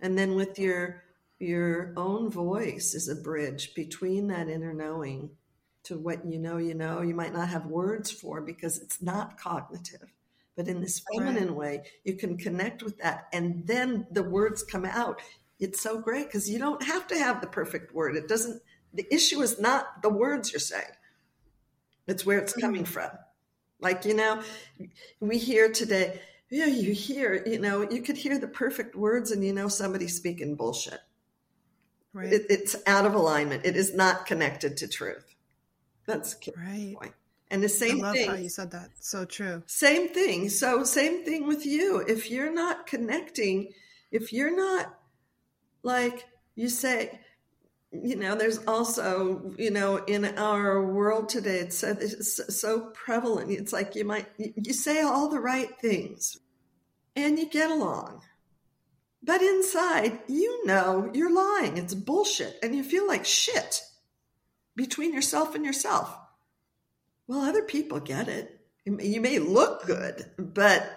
And 0.00 0.18
then 0.18 0.34
with 0.34 0.58
your 0.58 1.02
your 1.38 1.94
own 1.96 2.30
voice 2.30 2.94
is 2.94 3.08
a 3.08 3.14
bridge 3.14 3.74
between 3.74 4.28
that 4.28 4.48
inner 4.48 4.74
knowing 4.74 5.30
to 5.84 5.98
what 5.98 6.24
you 6.24 6.38
know 6.38 6.58
you 6.58 6.74
know 6.74 7.00
you 7.02 7.14
might 7.14 7.32
not 7.32 7.48
have 7.48 7.66
words 7.66 8.10
for 8.10 8.40
because 8.40 8.78
it's 8.78 9.00
not 9.00 9.38
cognitive 9.38 10.12
but 10.56 10.68
in 10.68 10.80
this 10.80 11.02
feminine 11.12 11.48
right. 11.48 11.56
way 11.56 11.82
you 12.04 12.14
can 12.14 12.36
connect 12.36 12.82
with 12.82 12.98
that 12.98 13.28
and 13.32 13.66
then 13.66 14.06
the 14.10 14.22
words 14.22 14.62
come 14.62 14.84
out 14.84 15.20
it's 15.58 15.80
so 15.80 15.98
great 15.98 16.26
because 16.26 16.48
you 16.48 16.58
don't 16.58 16.82
have 16.82 17.06
to 17.06 17.18
have 17.18 17.40
the 17.40 17.46
perfect 17.46 17.94
word 17.94 18.16
it 18.16 18.28
doesn't 18.28 18.60
the 18.92 19.06
issue 19.14 19.40
is 19.40 19.60
not 19.60 20.02
the 20.02 20.08
words 20.08 20.52
you're 20.52 20.60
saying 20.60 20.84
it's 22.10 22.26
where 22.26 22.38
it's 22.38 22.52
coming 22.54 22.82
mm-hmm. 22.82 22.92
from. 22.92 23.10
Like, 23.80 24.04
you 24.04 24.14
know, 24.14 24.42
we 25.20 25.38
hear 25.38 25.70
today, 25.70 26.20
yeah, 26.50 26.66
you 26.66 26.92
hear, 26.92 27.42
you 27.46 27.58
know, 27.58 27.88
you 27.88 28.02
could 28.02 28.16
hear 28.16 28.38
the 28.38 28.48
perfect 28.48 28.94
words 28.94 29.30
and 29.30 29.44
you 29.44 29.54
know 29.54 29.68
somebody 29.68 30.08
speaking 30.08 30.54
bullshit. 30.54 31.00
Right. 32.12 32.32
It, 32.32 32.46
it's 32.50 32.76
out 32.86 33.06
of 33.06 33.14
alignment. 33.14 33.64
It 33.64 33.76
is 33.76 33.94
not 33.94 34.26
connected 34.26 34.76
to 34.78 34.88
truth. 34.88 35.29
That's 36.06 36.36
right. 36.56 36.94
Point. 36.98 37.14
And 37.50 37.62
the 37.62 37.68
same 37.68 38.00
I 38.00 38.08
love 38.08 38.14
thing. 38.14 38.30
how 38.30 38.36
you 38.36 38.48
said 38.48 38.70
that. 38.70 38.90
So 39.00 39.24
true. 39.24 39.62
Same 39.66 40.08
thing. 40.08 40.48
So 40.48 40.84
same 40.84 41.24
thing 41.24 41.46
with 41.46 41.66
you. 41.66 41.98
If 42.06 42.30
you're 42.30 42.52
not 42.52 42.86
connecting, 42.86 43.72
if 44.12 44.32
you're 44.32 44.54
not 44.54 44.94
like 45.82 46.26
you 46.54 46.68
say, 46.68 47.20
you 47.90 48.14
know, 48.14 48.36
there's 48.36 48.58
also, 48.66 49.52
you 49.58 49.72
know, 49.72 49.96
in 49.96 50.24
our 50.38 50.84
world 50.86 51.28
today, 51.28 51.58
it's 51.58 51.78
so, 51.78 51.88
it's 52.00 52.60
so 52.60 52.90
prevalent. 52.94 53.50
It's 53.50 53.72
like 53.72 53.96
you 53.96 54.04
might, 54.04 54.28
you 54.38 54.72
say 54.72 55.00
all 55.00 55.28
the 55.28 55.40
right 55.40 55.70
things 55.80 56.38
and 57.16 57.36
you 57.36 57.48
get 57.48 57.70
along. 57.70 58.22
But 59.22 59.42
inside, 59.42 60.20
you 60.28 60.64
know 60.66 61.10
you're 61.12 61.34
lying. 61.34 61.76
It's 61.78 61.94
bullshit. 61.94 62.58
And 62.62 62.76
you 62.76 62.84
feel 62.84 63.08
like 63.08 63.26
shit 63.26 63.82
between 64.76 65.12
yourself 65.12 65.54
and 65.54 65.64
yourself. 65.64 66.16
Well, 67.26 67.40
other 67.40 67.62
people 67.62 68.00
get 68.00 68.28
it. 68.28 68.60
You 68.84 69.20
may 69.20 69.38
look 69.38 69.86
good, 69.86 70.24
but 70.38 70.90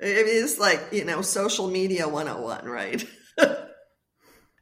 it's 0.00 0.58
like, 0.58 0.88
you 0.90 1.04
know, 1.04 1.22
social 1.22 1.68
media 1.68 2.08
101, 2.08 2.64
right? 2.64 3.06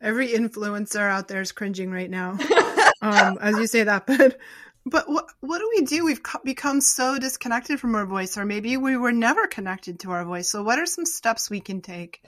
every 0.05 0.29
influencer 0.29 1.01
out 1.01 1.29
there 1.29 1.41
is 1.41 1.53
cringing 1.53 1.91
right 1.91 2.11
now 2.11 2.39
um, 3.03 3.39
as 3.41 3.57
you 3.57 3.67
say 3.67 3.83
that 3.83 4.07
but 4.07 4.39
but 4.85 5.09
what 5.09 5.25
what 5.41 5.59
do 5.59 5.71
we 5.75 5.85
do 5.85 6.05
we've 6.05 6.21
become 6.45 6.81
so 6.81 7.19
disconnected 7.19 7.81
from 7.81 7.95
our 7.95 8.07
voice 8.07 8.37
or 8.37 8.45
maybe 8.45 8.77
we 8.77 8.97
were 8.97 9.13
never 9.13 9.47
connected 9.47 9.99
to 9.99 10.11
our 10.11 10.25
voice 10.25 10.49
so 10.49 10.63
what 10.63 10.79
are 10.79 10.87
some 10.87 11.07
steps 11.07 11.49
we 11.49 11.61
can 11.61 11.81
take 11.81 12.21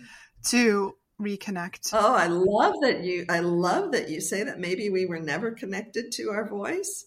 to 0.42 0.96
reconnect 1.20 1.90
oh 1.92 2.14
i 2.14 2.26
love 2.26 2.74
that 2.82 3.02
you 3.02 3.24
i 3.28 3.40
love 3.40 3.92
that 3.92 4.08
you 4.10 4.20
say 4.20 4.42
that 4.42 4.58
maybe 4.58 4.90
we 4.90 5.06
were 5.06 5.20
never 5.20 5.50
connected 5.50 6.12
to 6.12 6.30
our 6.30 6.46
voice 6.46 7.06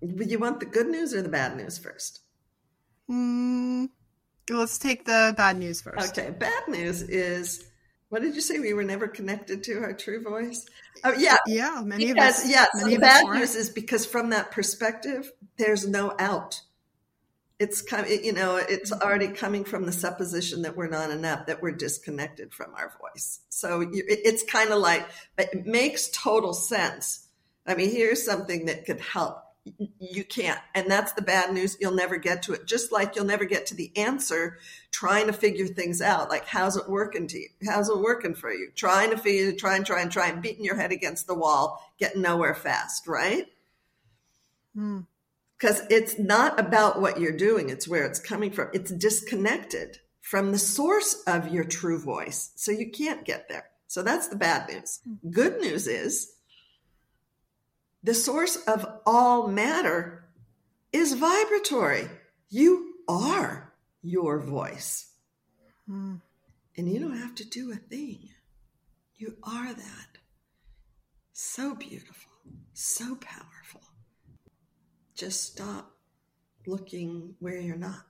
you 0.00 0.38
want 0.38 0.58
the 0.58 0.66
good 0.66 0.88
news 0.88 1.14
or 1.14 1.22
the 1.22 1.28
bad 1.28 1.56
news 1.56 1.78
first 1.78 2.20
mm, 3.08 3.88
let's 4.50 4.78
take 4.78 5.04
the 5.04 5.32
bad 5.36 5.56
news 5.56 5.80
first 5.80 6.18
okay 6.18 6.30
bad 6.30 6.62
news 6.68 7.02
is 7.02 7.64
what 8.12 8.20
did 8.20 8.34
you 8.34 8.42
say? 8.42 8.58
We 8.58 8.74
were 8.74 8.84
never 8.84 9.08
connected 9.08 9.64
to 9.64 9.78
our 9.78 9.94
true 9.94 10.22
voice. 10.22 10.66
Oh, 11.02 11.14
yeah, 11.16 11.38
yeah. 11.46 11.80
Many 11.82 12.12
because, 12.12 12.40
of 12.40 12.44
us. 12.44 12.50
Yes, 12.50 12.68
many 12.74 12.96
the 12.96 13.00
bad 13.00 13.24
news 13.24 13.54
is 13.54 13.70
because 13.70 14.04
from 14.04 14.28
that 14.28 14.50
perspective, 14.50 15.32
there's 15.56 15.88
no 15.88 16.14
out. 16.18 16.60
It's 17.62 17.80
kind 17.80 18.04
of, 18.04 18.10
you 18.10 18.32
know, 18.32 18.56
it's 18.56 18.90
mm-hmm. 18.90 19.02
already 19.02 19.28
coming 19.28 19.64
from 19.64 19.86
the 19.86 19.92
supposition 19.92 20.62
that 20.62 20.76
we're 20.76 20.88
not 20.88 21.10
enough, 21.10 21.46
that 21.46 21.62
we're 21.62 21.72
disconnected 21.72 22.52
from 22.52 22.74
our 22.74 22.92
voice. 23.00 23.40
So 23.50 23.88
it's 23.92 24.42
kind 24.42 24.70
of 24.70 24.78
like, 24.78 25.08
but 25.36 25.48
it 25.52 25.66
makes 25.66 26.10
total 26.10 26.54
sense. 26.54 27.26
I 27.66 27.74
mean, 27.76 27.90
here's 27.90 28.24
something 28.24 28.66
that 28.66 28.84
could 28.84 29.00
help 29.00 29.44
you 30.00 30.24
can't. 30.24 30.58
And 30.74 30.90
that's 30.90 31.12
the 31.12 31.22
bad 31.22 31.52
news. 31.52 31.76
You'll 31.80 31.94
never 31.94 32.16
get 32.16 32.42
to 32.44 32.52
it. 32.52 32.66
Just 32.66 32.90
like 32.90 33.14
you'll 33.14 33.24
never 33.24 33.44
get 33.44 33.66
to 33.66 33.74
the 33.74 33.92
answer 33.96 34.58
trying 34.90 35.26
to 35.26 35.32
figure 35.32 35.66
things 35.66 36.02
out. 36.02 36.28
Like, 36.28 36.46
how's 36.46 36.76
it 36.76 36.88
working 36.88 37.28
to 37.28 37.38
you? 37.38 37.48
How's 37.64 37.88
it 37.88 37.98
working 37.98 38.34
for 38.34 38.52
you? 38.52 38.70
Trying 38.74 39.10
to 39.10 39.16
figure, 39.16 39.52
try 39.52 39.76
and 39.76 39.86
try 39.86 40.02
and 40.02 40.10
try 40.10 40.28
and 40.28 40.42
beating 40.42 40.64
your 40.64 40.76
head 40.76 40.90
against 40.90 41.26
the 41.26 41.34
wall, 41.34 41.80
getting 41.98 42.22
nowhere 42.22 42.54
fast, 42.54 43.06
right? 43.06 43.46
Hmm. 44.74 45.00
Because 45.62 45.84
it's 45.90 46.18
not 46.18 46.58
about 46.58 47.00
what 47.00 47.20
you're 47.20 47.36
doing, 47.36 47.70
it's 47.70 47.86
where 47.86 48.04
it's 48.04 48.18
coming 48.18 48.50
from. 48.50 48.70
It's 48.72 48.90
disconnected 48.90 49.98
from 50.20 50.50
the 50.50 50.58
source 50.58 51.22
of 51.24 51.54
your 51.54 51.62
true 51.62 52.00
voice. 52.00 52.50
So 52.56 52.72
you 52.72 52.90
can't 52.90 53.24
get 53.24 53.48
there. 53.48 53.66
So 53.86 54.02
that's 54.02 54.26
the 54.26 54.34
bad 54.34 54.68
news. 54.68 54.98
Good 55.30 55.60
news 55.60 55.86
is 55.86 56.32
the 58.02 58.12
source 58.12 58.56
of 58.66 58.84
all 59.06 59.46
matter 59.46 60.24
is 60.92 61.14
vibratory. 61.14 62.08
You 62.50 62.94
are 63.06 63.72
your 64.02 64.40
voice. 64.40 65.12
Hmm. 65.86 66.16
And 66.76 66.92
you 66.92 66.98
don't 66.98 67.18
have 67.18 67.36
to 67.36 67.48
do 67.48 67.70
a 67.70 67.76
thing. 67.76 68.30
You 69.16 69.36
are 69.44 69.72
that. 69.72 70.18
So 71.32 71.76
beautiful, 71.76 72.32
so 72.72 73.14
powerful. 73.14 73.51
Just 75.22 75.52
stop 75.52 75.88
looking 76.66 77.36
where 77.38 77.60
you're 77.60 77.76
not. 77.76 78.02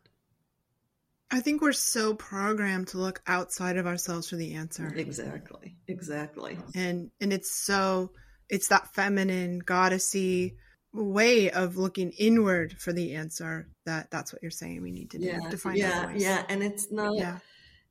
I 1.30 1.40
think 1.40 1.60
we're 1.60 1.72
so 1.72 2.14
programmed 2.14 2.88
to 2.88 2.98
look 2.98 3.20
outside 3.26 3.76
of 3.76 3.86
ourselves 3.86 4.30
for 4.30 4.36
the 4.36 4.54
answer. 4.54 4.90
Exactly. 4.96 5.76
Exactly. 5.88 6.56
And 6.74 7.10
and 7.20 7.30
it's 7.30 7.54
so 7.54 8.12
it's 8.48 8.68
that 8.68 8.94
feminine 8.94 9.60
goddessy 9.60 10.54
way 10.94 11.50
of 11.50 11.76
looking 11.76 12.12
inward 12.12 12.76
for 12.78 12.94
the 12.94 13.14
answer 13.14 13.68
that 13.84 14.10
that's 14.10 14.32
what 14.32 14.40
you're 14.40 14.50
saying 14.50 14.80
we 14.80 14.90
need 14.90 15.10
to 15.10 15.18
do 15.18 15.26
Yeah. 15.26 15.50
to 15.50 15.58
find 15.58 15.76
Yeah. 15.76 16.00
our 16.06 16.12
voice. 16.12 16.22
Yeah. 16.22 16.46
And 16.48 16.62
it's 16.62 16.90
not 16.90 17.14
Yeah. 17.14 17.40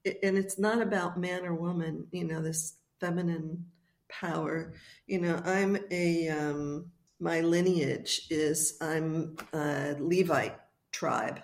it- 0.03 0.17
and 0.23 0.35
it's 0.35 0.57
not 0.57 0.81
about 0.81 1.19
man 1.19 1.45
or 1.45 1.53
woman 1.53 2.07
you 2.11 2.23
know 2.23 2.41
this 2.41 2.73
feminine 2.99 3.67
power 4.09 4.73
you 5.05 5.19
know 5.21 5.35
i'm 5.45 5.77
a 5.91 6.27
um 6.29 6.91
my 7.21 7.41
lineage 7.41 8.27
is 8.29 8.77
i'm 8.81 9.37
a 9.53 9.95
levite 9.99 10.55
tribe 10.91 11.41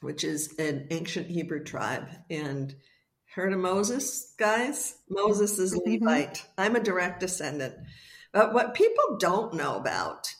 which 0.00 0.24
is 0.24 0.54
an 0.58 0.86
ancient 0.90 1.26
hebrew 1.26 1.62
tribe. 1.62 2.08
And 2.30 2.74
heard 3.34 3.52
of 3.52 3.58
moses 3.58 4.34
guys? 4.38 4.96
Moses 5.08 5.58
is 5.58 5.74
Mhm. 5.74 6.00
levite. 6.00 6.46
I'm 6.56 6.74
a 6.74 6.80
direct 6.82 7.20
descendant. 7.20 7.74
But 8.32 8.54
what 8.54 8.74
people 8.74 9.18
don't 9.18 9.54
know 9.54 9.76
about 9.76 10.34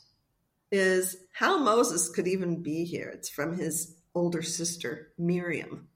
is 0.71 1.15
how 1.33 1.57
moses 1.57 2.09
could 2.09 2.27
even 2.27 2.63
be 2.63 2.85
here. 2.85 3.09
It's 3.09 3.29
from 3.29 3.57
his 3.57 3.95
older 4.15 4.41
sister 4.41 5.13
miriam. 5.17 5.89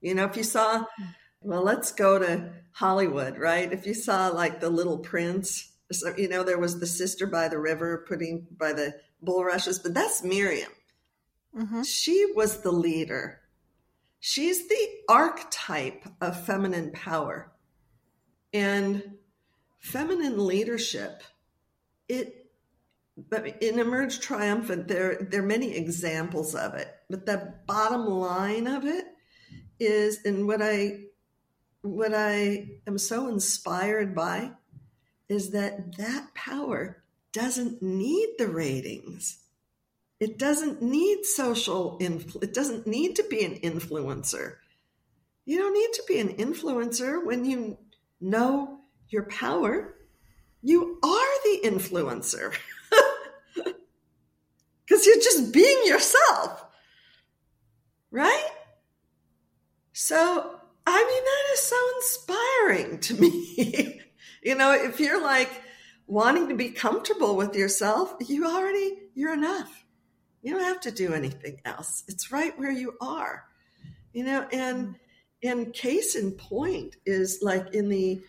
You 0.00 0.14
know, 0.14 0.24
if 0.24 0.36
you 0.36 0.44
saw, 0.44 0.84
well, 1.42 1.62
let's 1.62 1.92
go 1.92 2.18
to 2.18 2.52
Hollywood, 2.72 3.38
right? 3.38 3.72
If 3.72 3.86
you 3.86 3.94
saw 3.94 4.28
like 4.28 4.60
the 4.60 4.70
little 4.70 4.98
prince, 4.98 5.69
so, 5.92 6.14
you 6.16 6.28
know, 6.28 6.42
there 6.42 6.58
was 6.58 6.80
the 6.80 6.86
sister 6.86 7.26
by 7.26 7.48
the 7.48 7.58
river 7.58 8.04
putting 8.08 8.46
by 8.56 8.72
the 8.72 8.94
bulrushes, 9.22 9.78
but 9.78 9.94
that's 9.94 10.22
Miriam. 10.22 10.72
Mhm. 11.54 11.84
She 11.84 12.32
was 12.34 12.60
the 12.60 12.72
leader. 12.72 13.40
She's 14.20 14.68
the 14.68 14.88
archetype 15.08 16.04
of 16.20 16.44
feminine 16.44 16.92
power. 16.92 17.52
And 18.52 19.18
feminine 19.78 20.44
leadership, 20.44 21.22
it 22.08 22.36
but 23.16 23.62
in 23.62 23.78
Emerge 23.78 24.20
Triumphant, 24.20 24.88
there 24.88 25.26
there 25.30 25.42
are 25.42 25.46
many 25.46 25.76
examples 25.76 26.54
of 26.54 26.74
it. 26.74 26.88
But 27.08 27.26
the 27.26 27.54
bottom 27.66 28.06
line 28.06 28.66
of 28.66 28.84
it 28.84 29.06
is 29.78 30.24
and 30.24 30.46
what 30.46 30.62
I 30.62 31.06
what 31.82 32.14
I 32.14 32.80
am 32.86 32.98
so 32.98 33.28
inspired 33.28 34.14
by 34.14 34.52
is 35.30 35.50
that 35.50 35.96
that 35.96 36.34
power 36.34 37.02
doesn't 37.32 37.80
need 37.80 38.30
the 38.36 38.48
ratings. 38.48 39.38
It 40.18 40.38
doesn't 40.38 40.82
need 40.82 41.24
social 41.24 41.96
influ- 42.00 42.42
it 42.42 42.52
doesn't 42.52 42.86
need 42.86 43.16
to 43.16 43.24
be 43.30 43.44
an 43.44 43.60
influencer. 43.60 44.56
You 45.46 45.58
don't 45.58 45.72
need 45.72 45.92
to 45.94 46.02
be 46.06 46.18
an 46.18 46.36
influencer 46.36 47.24
when 47.24 47.44
you 47.44 47.78
know 48.20 48.80
your 49.08 49.22
power. 49.22 49.94
You 50.62 50.98
are 51.02 51.42
the 51.44 51.60
influencer. 51.64 52.52
Cuz 54.88 55.06
you're 55.06 55.16
just 55.16 55.52
being 55.54 55.86
yourself. 55.86 56.64
Right? 58.10 58.50
So, 59.92 60.60
I 60.86 61.04
mean, 61.04 61.24
that 61.24 61.52
is 61.54 61.60
so 61.60 61.76
inspiring 61.96 62.98
to 63.00 63.14
me. 63.14 64.02
you 64.42 64.54
know, 64.54 64.72
if 64.72 65.00
you're 65.00 65.22
like 65.22 65.50
wanting 66.06 66.48
to 66.48 66.54
be 66.54 66.70
comfortable 66.70 67.36
with 67.36 67.54
yourself, 67.54 68.14
you 68.26 68.46
already, 68.46 68.98
you're 69.14 69.32
enough. 69.32 69.84
You 70.42 70.54
don't 70.54 70.64
have 70.64 70.80
to 70.80 70.90
do 70.90 71.12
anything 71.12 71.60
else. 71.64 72.02
It's 72.08 72.32
right 72.32 72.58
where 72.58 72.70
you 72.70 72.96
are. 73.00 73.44
You 74.12 74.24
know, 74.24 74.46
and, 74.52 74.96
and 75.42 75.72
case 75.72 76.16
in 76.16 76.32
point 76.32 76.96
is 77.06 77.40
like 77.42 77.74
in 77.74 77.88
the, 77.88 78.20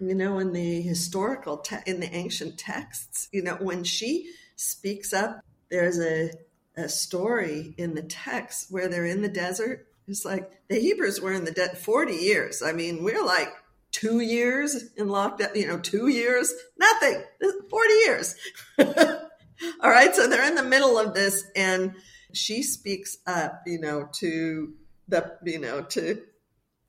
you 0.00 0.14
know, 0.14 0.38
in 0.38 0.52
the 0.52 0.80
historical, 0.80 1.58
te- 1.58 1.76
in 1.86 2.00
the 2.00 2.12
ancient 2.14 2.58
texts, 2.58 3.28
you 3.32 3.42
know, 3.42 3.56
when 3.56 3.84
she 3.84 4.32
speaks 4.56 5.12
up, 5.12 5.40
there's 5.70 6.00
a, 6.00 6.30
a 6.76 6.88
story 6.88 7.74
in 7.76 7.94
the 7.94 8.02
text 8.02 8.70
where 8.70 8.88
they're 8.88 9.06
in 9.06 9.22
the 9.22 9.28
desert 9.28 9.88
it's 10.08 10.24
like 10.24 10.50
the 10.68 10.80
Hebrews 10.80 11.20
were 11.20 11.32
in 11.32 11.44
the 11.44 11.52
dead 11.52 11.76
40 11.76 12.14
years. 12.14 12.62
I 12.62 12.72
mean, 12.72 13.04
we're 13.04 13.24
like 13.24 13.52
two 13.98 14.20
years 14.20 14.90
in 14.96 15.08
lockdown, 15.08 15.54
you 15.56 15.66
know, 15.66 15.78
two 15.78 16.08
years, 16.08 16.52
nothing, 16.78 17.22
40 17.68 17.92
years. 18.04 18.36
All 18.78 19.90
right. 19.90 20.14
So 20.14 20.28
they're 20.28 20.46
in 20.46 20.54
the 20.54 20.62
middle 20.62 20.98
of 20.98 21.14
this 21.14 21.44
and 21.56 21.94
she 22.32 22.62
speaks 22.62 23.18
up, 23.26 23.62
you 23.66 23.80
know, 23.80 24.08
to 24.14 24.74
the, 25.08 25.36
you 25.44 25.58
know, 25.58 25.82
to 25.82 26.22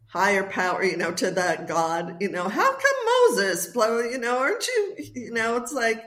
higher 0.07 0.43
power, 0.43 0.83
you 0.83 0.97
know, 0.97 1.11
to 1.13 1.31
that 1.31 1.67
God, 1.67 2.17
you 2.19 2.29
know, 2.29 2.47
how 2.47 2.71
come 2.71 3.31
Moses, 3.31 3.71
you 3.75 4.19
know, 4.19 4.39
aren't 4.39 4.67
you, 4.67 4.95
you 5.15 5.31
know, 5.31 5.57
it's 5.57 5.73
like, 5.73 6.03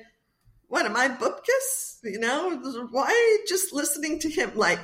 what 0.68 0.86
am 0.86 0.96
I, 0.96 1.08
Bupkis? 1.08 1.98
You 2.04 2.18
know, 2.18 2.86
why 2.90 3.04
are 3.04 3.10
you 3.10 3.44
just 3.48 3.72
listening 3.72 4.20
to 4.20 4.30
him? 4.30 4.52
Like 4.54 4.78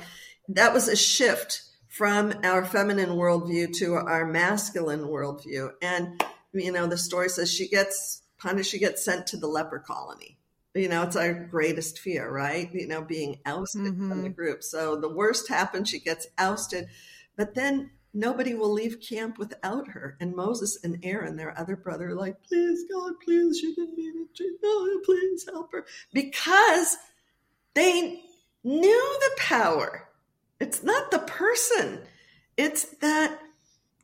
that 0.49 0.73
was 0.73 0.87
a 0.87 0.95
shift 0.95 1.61
from 1.89 2.33
our 2.43 2.63
feminine 2.63 3.09
worldview 3.09 3.75
to 3.77 3.95
our 3.95 4.25
masculine 4.25 5.01
worldview. 5.01 5.71
And, 5.81 6.23
you 6.53 6.71
know, 6.71 6.87
the 6.87 6.97
story 6.97 7.29
says 7.29 7.51
she 7.51 7.67
gets 7.67 8.21
punished, 8.37 8.71
she 8.71 8.79
gets 8.79 9.03
sent 9.03 9.27
to 9.27 9.37
the 9.37 9.47
leper 9.47 9.79
colony. 9.79 10.37
You 10.75 10.87
know, 10.87 11.01
it's 11.01 11.15
our 11.15 11.33
greatest 11.33 11.99
fear, 11.99 12.31
right? 12.31 12.69
You 12.71 12.87
know, 12.87 13.01
being 13.01 13.39
ousted 13.43 13.81
mm-hmm. 13.81 14.09
from 14.09 14.21
the 14.21 14.29
group. 14.29 14.63
So 14.63 14.95
the 14.95 15.13
worst 15.13 15.49
happens, 15.49 15.89
she 15.89 15.99
gets 15.99 16.27
ousted, 16.37 16.87
but 17.35 17.55
then 17.55 17.89
nobody 18.13 18.53
will 18.53 18.71
leave 18.71 19.01
camp 19.01 19.39
without 19.39 19.89
her. 19.89 20.15
And 20.19 20.35
Moses 20.35 20.79
and 20.83 20.99
Aaron, 21.03 21.37
their 21.37 21.57
other 21.59 21.75
brother, 21.75 22.13
like, 22.13 22.43
please, 22.43 22.85
God, 22.89 23.13
please, 23.25 23.57
she 23.59 23.73
didn't 23.73 23.97
mean 23.97 24.27
it. 24.31 24.59
Oh, 24.63 25.01
please 25.03 25.45
help 25.51 25.71
her. 25.71 25.85
Because 26.13 26.97
they 27.73 28.21
knew 28.63 29.17
the 29.19 29.41
power 29.41 30.08
it's 30.59 30.83
not 30.83 31.11
the 31.11 31.19
person, 31.19 32.01
it's 32.57 32.83
that 32.97 33.39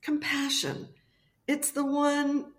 compassion. 0.02 0.88
It's 1.48 1.72
the 1.72 1.86
one, 1.86 2.54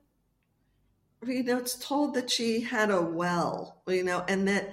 you 1.26 1.42
know, 1.42 1.58
it's 1.58 1.78
told 1.78 2.14
that 2.14 2.30
she 2.30 2.60
had 2.60 2.90
a 2.90 3.00
well, 3.00 3.82
you 3.88 4.04
know, 4.04 4.24
and 4.28 4.46
that 4.48 4.72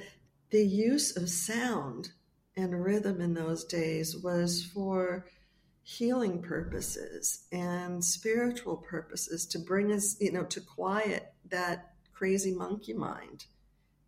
the 0.50 0.64
use 0.64 1.16
of 1.16 1.30
sound 1.30 2.12
and 2.56 2.84
rhythm 2.84 3.22
in 3.22 3.34
those 3.34 3.64
days 3.64 4.16
was 4.18 4.64
for 4.64 5.26
healing 5.84 6.42
purposes 6.42 7.46
and 7.52 8.04
spiritual 8.04 8.78
purposes 8.78 9.46
to 9.48 9.60
bring 9.60 9.92
us, 9.92 10.16
you 10.20 10.32
know, 10.32 10.44
to 10.44 10.62
quiet 10.62 11.34
that 11.50 11.94
crazy 12.14 12.54
monkey 12.54 12.94
mind 12.94 13.46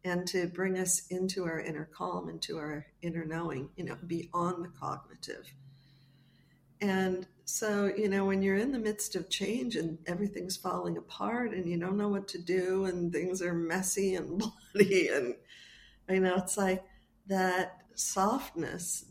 and 0.05 0.27
to 0.27 0.47
bring 0.47 0.77
us 0.77 1.07
into 1.09 1.45
our 1.45 1.59
inner 1.59 1.89
calm, 1.91 2.29
into 2.29 2.57
our 2.59 2.85
inner 3.01 3.25
knowing, 3.25 3.69
you 3.75 3.83
know, 3.83 3.97
beyond 4.05 4.63
the 4.63 4.69
cognitive. 4.79 5.51
And 6.79 7.25
so, 7.45 7.91
you 7.97 8.07
know, 8.07 8.25
when 8.25 8.43
you're 8.43 8.57
in 8.57 8.71
the 8.71 8.77
midst 8.77 9.15
of 9.15 9.31
change 9.31 9.75
and 9.75 9.97
everything's 10.05 10.55
falling 10.55 10.97
apart 10.97 11.53
and 11.53 11.67
you 11.67 11.79
don't 11.79 11.97
know 11.97 12.07
what 12.07 12.27
to 12.29 12.37
do 12.37 12.85
and 12.85 13.11
things 13.11 13.41
are 13.41 13.53
messy 13.55 14.13
and 14.13 14.43
bloody, 14.73 15.07
and 15.07 15.33
you 16.07 16.19
know, 16.19 16.35
it's 16.35 16.55
like 16.55 16.83
that 17.25 17.79
softness, 17.95 19.05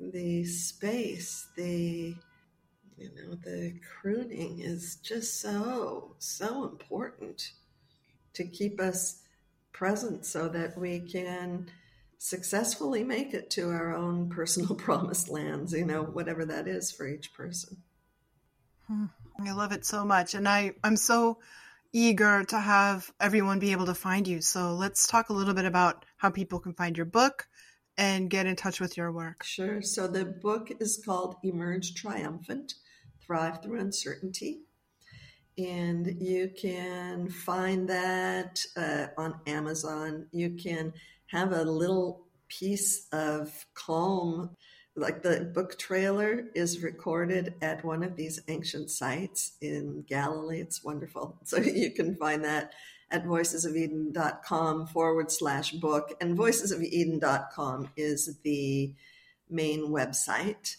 the 0.00 0.44
space, 0.44 1.46
the 1.56 2.16
you 2.98 3.10
know, 3.16 3.34
the 3.44 3.74
crooning 4.00 4.60
is 4.60 4.96
just 4.96 5.40
so, 5.40 6.14
so 6.18 6.64
important 6.64 7.52
to 8.34 8.44
keep 8.44 8.80
us 8.80 9.21
present 9.72 10.24
so 10.24 10.48
that 10.48 10.78
we 10.78 11.00
can 11.00 11.68
successfully 12.18 13.02
make 13.02 13.34
it 13.34 13.50
to 13.50 13.70
our 13.70 13.94
own 13.94 14.28
personal 14.30 14.74
promised 14.74 15.28
lands, 15.28 15.72
you 15.72 15.84
know, 15.84 16.02
whatever 16.02 16.44
that 16.44 16.68
is 16.68 16.90
for 16.92 17.06
each 17.06 17.34
person. 17.34 17.78
Hmm. 18.86 19.06
I 19.40 19.52
love 19.52 19.72
it 19.72 19.84
so 19.84 20.04
much. 20.04 20.34
And 20.34 20.48
I, 20.48 20.74
I'm 20.84 20.96
so 20.96 21.38
eager 21.92 22.44
to 22.44 22.58
have 22.58 23.10
everyone 23.20 23.58
be 23.58 23.72
able 23.72 23.86
to 23.86 23.94
find 23.94 24.26
you. 24.26 24.40
So 24.40 24.74
let's 24.74 25.06
talk 25.06 25.28
a 25.28 25.32
little 25.32 25.54
bit 25.54 25.64
about 25.64 26.04
how 26.16 26.30
people 26.30 26.58
can 26.58 26.74
find 26.74 26.96
your 26.96 27.06
book 27.06 27.48
and 27.98 28.30
get 28.30 28.46
in 28.46 28.56
touch 28.56 28.80
with 28.80 28.96
your 28.96 29.12
work. 29.12 29.42
Sure. 29.42 29.82
So 29.82 30.06
the 30.06 30.24
book 30.24 30.70
is 30.80 31.02
called 31.04 31.36
Emerge 31.42 31.94
Triumphant 31.94 32.74
Thrive 33.20 33.62
Through 33.62 33.80
Uncertainty. 33.80 34.62
And 35.58 36.16
you 36.20 36.50
can 36.56 37.28
find 37.28 37.88
that 37.88 38.60
uh, 38.76 39.08
on 39.18 39.40
Amazon. 39.46 40.26
You 40.32 40.50
can 40.50 40.92
have 41.26 41.52
a 41.52 41.62
little 41.62 42.26
piece 42.48 43.06
of 43.12 43.66
calm 43.74 44.56
like 44.94 45.22
the 45.22 45.50
book 45.54 45.78
trailer 45.78 46.44
is 46.54 46.82
recorded 46.82 47.54
at 47.62 47.84
one 47.84 48.02
of 48.02 48.16
these 48.16 48.40
ancient 48.48 48.90
sites 48.90 49.52
in 49.60 50.04
Galilee. 50.06 50.60
It's 50.60 50.84
wonderful. 50.84 51.38
So 51.44 51.58
you 51.58 51.90
can 51.92 52.16
find 52.16 52.44
that 52.44 52.72
at 53.10 53.24
voicesofeden.com 53.24 54.86
forward 54.86 55.30
slash 55.30 55.72
book. 55.72 56.14
And 56.20 56.36
voicesofeden.com 56.36 57.90
is 57.96 58.38
the 58.42 58.94
main 59.50 59.88
website. 59.88 60.76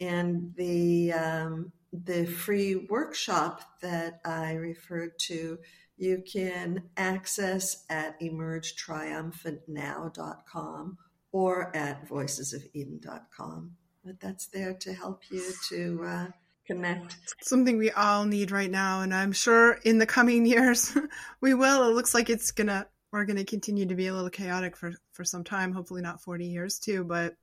And 0.00 0.54
the, 0.56 1.12
um, 1.12 1.72
the 2.04 2.26
free 2.26 2.76
workshop 2.76 3.62
that 3.80 4.20
I 4.24 4.54
referred 4.54 5.18
to, 5.20 5.58
you 5.96 6.22
can 6.30 6.82
access 6.96 7.84
at 7.88 8.20
emergetriumphantnow.com 8.20 10.98
or 11.32 11.76
at 11.76 12.08
voicesofeden.com. 12.08 13.72
But 14.04 14.20
that's 14.20 14.46
there 14.46 14.74
to 14.74 14.92
help 14.92 15.22
you 15.30 15.42
to 15.70 16.04
uh, 16.04 16.26
connect. 16.66 17.16
Something 17.42 17.78
we 17.78 17.90
all 17.90 18.24
need 18.24 18.50
right 18.50 18.70
now, 18.70 19.00
and 19.00 19.14
I'm 19.14 19.32
sure 19.32 19.72
in 19.84 19.98
the 19.98 20.06
coming 20.06 20.46
years 20.46 20.96
we 21.40 21.54
will. 21.54 21.88
It 21.88 21.94
looks 21.94 22.14
like 22.14 22.30
it's 22.30 22.52
gonna 22.52 22.86
we're 23.10 23.24
gonna 23.24 23.44
continue 23.44 23.86
to 23.86 23.94
be 23.94 24.06
a 24.06 24.14
little 24.14 24.30
chaotic 24.30 24.76
for 24.76 24.92
for 25.12 25.24
some 25.24 25.44
time. 25.44 25.72
Hopefully 25.72 26.02
not 26.02 26.20
40 26.20 26.46
years 26.46 26.78
too. 26.78 27.04
But 27.04 27.34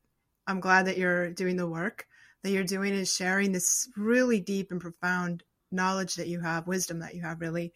I'm 0.48 0.62
glad 0.62 0.88
that 0.88 0.98
you're 0.98 1.32
doing 1.32 1.58
the 1.58 1.68
work 1.68 2.08
that 2.44 2.52
you're 2.52 2.64
doing 2.64 2.94
is 2.94 3.14
sharing 3.14 3.52
this 3.52 3.90
really 3.98 4.40
deep 4.40 4.72
and 4.72 4.82
profound 4.82 5.44
knowledge 5.72 6.16
that 6.16 6.28
you 6.28 6.40
have, 6.42 6.68
wisdom 6.68 7.00
that 7.00 7.16
you 7.16 7.22
have, 7.22 7.42
really 7.42 7.74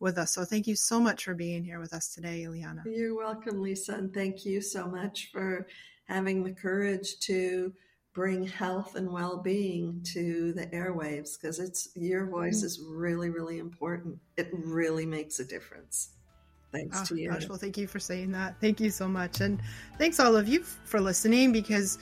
with 0.00 0.18
us. 0.18 0.32
So 0.34 0.44
thank 0.44 0.66
you 0.66 0.76
so 0.76 1.00
much 1.00 1.24
for 1.24 1.34
being 1.34 1.64
here 1.64 1.80
with 1.80 1.92
us 1.92 2.14
today, 2.14 2.44
Eliana. 2.48 2.82
You're 2.86 3.16
welcome, 3.16 3.60
Lisa, 3.60 3.94
and 3.94 4.12
thank 4.12 4.44
you 4.44 4.60
so 4.60 4.86
much 4.86 5.30
for 5.32 5.66
having 6.06 6.44
the 6.44 6.52
courage 6.52 7.18
to 7.20 7.72
bring 8.14 8.46
health 8.46 8.94
and 8.94 9.10
well-being 9.10 10.00
to 10.04 10.52
the 10.52 10.66
airwaves 10.68 11.30
because 11.40 11.58
it's 11.58 11.88
your 11.96 12.26
voice 12.26 12.58
mm-hmm. 12.58 12.66
is 12.66 12.80
really 12.88 13.28
really 13.28 13.58
important 13.58 14.16
it 14.36 14.48
really 14.52 15.04
makes 15.04 15.40
a 15.40 15.44
difference 15.44 16.10
thanks 16.70 17.00
oh, 17.00 17.04
to 17.04 17.20
you 17.20 17.28
gosh, 17.28 17.48
well 17.48 17.58
thank 17.58 17.76
you 17.76 17.88
for 17.88 17.98
saying 17.98 18.30
that 18.30 18.54
thank 18.60 18.78
you 18.78 18.88
so 18.88 19.08
much 19.08 19.40
and 19.40 19.60
thanks 19.98 20.20
all 20.20 20.36
of 20.36 20.46
you 20.46 20.62
for 20.62 21.00
listening 21.00 21.50
because 21.50 21.98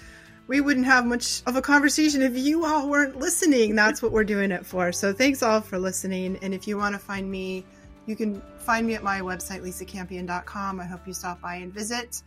we 0.52 0.60
wouldn't 0.60 0.86
have 0.86 1.06
much 1.06 1.42
of 1.46 1.56
a 1.56 1.62
conversation 1.62 2.20
if 2.20 2.36
you 2.36 2.64
all 2.66 2.88
weren't 2.88 3.16
listening 3.16 3.74
that's 3.74 4.02
what 4.02 4.12
we're 4.12 4.22
doing 4.22 4.50
it 4.50 4.66
for 4.66 4.92
so 4.92 5.12
thanks 5.12 5.42
all 5.42 5.60
for 5.60 5.78
listening 5.78 6.38
and 6.42 6.52
if 6.52 6.68
you 6.68 6.76
want 6.76 6.94
to 6.94 6.98
find 6.98 7.30
me 7.30 7.64
you 8.06 8.16
can 8.16 8.42
find 8.58 8.86
me 8.86 8.94
at 8.94 9.02
my 9.02 9.20
website, 9.20 9.62
lisacampion.com. 9.62 10.80
I 10.80 10.84
hope 10.84 11.06
you 11.06 11.14
stop 11.14 11.40
by 11.40 11.56
and 11.56 11.72
visit 11.72 12.22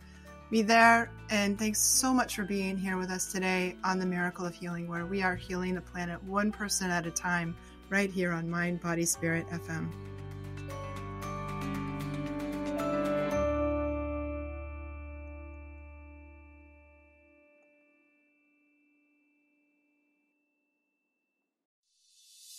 me 0.50 0.62
there. 0.62 1.10
And 1.30 1.58
thanks 1.58 1.80
so 1.80 2.12
much 2.12 2.36
for 2.36 2.44
being 2.44 2.76
here 2.76 2.96
with 2.96 3.10
us 3.10 3.30
today 3.32 3.76
on 3.84 3.98
the 3.98 4.06
Miracle 4.06 4.46
of 4.46 4.54
Healing, 4.54 4.88
where 4.88 5.06
we 5.06 5.22
are 5.22 5.36
healing 5.36 5.74
the 5.74 5.80
planet 5.80 6.22
one 6.24 6.52
person 6.52 6.90
at 6.90 7.06
a 7.06 7.10
time, 7.10 7.56
right 7.90 8.10
here 8.10 8.32
on 8.32 8.48
Mind, 8.48 8.80
Body, 8.80 9.04
Spirit 9.04 9.46
FM. 9.48 10.15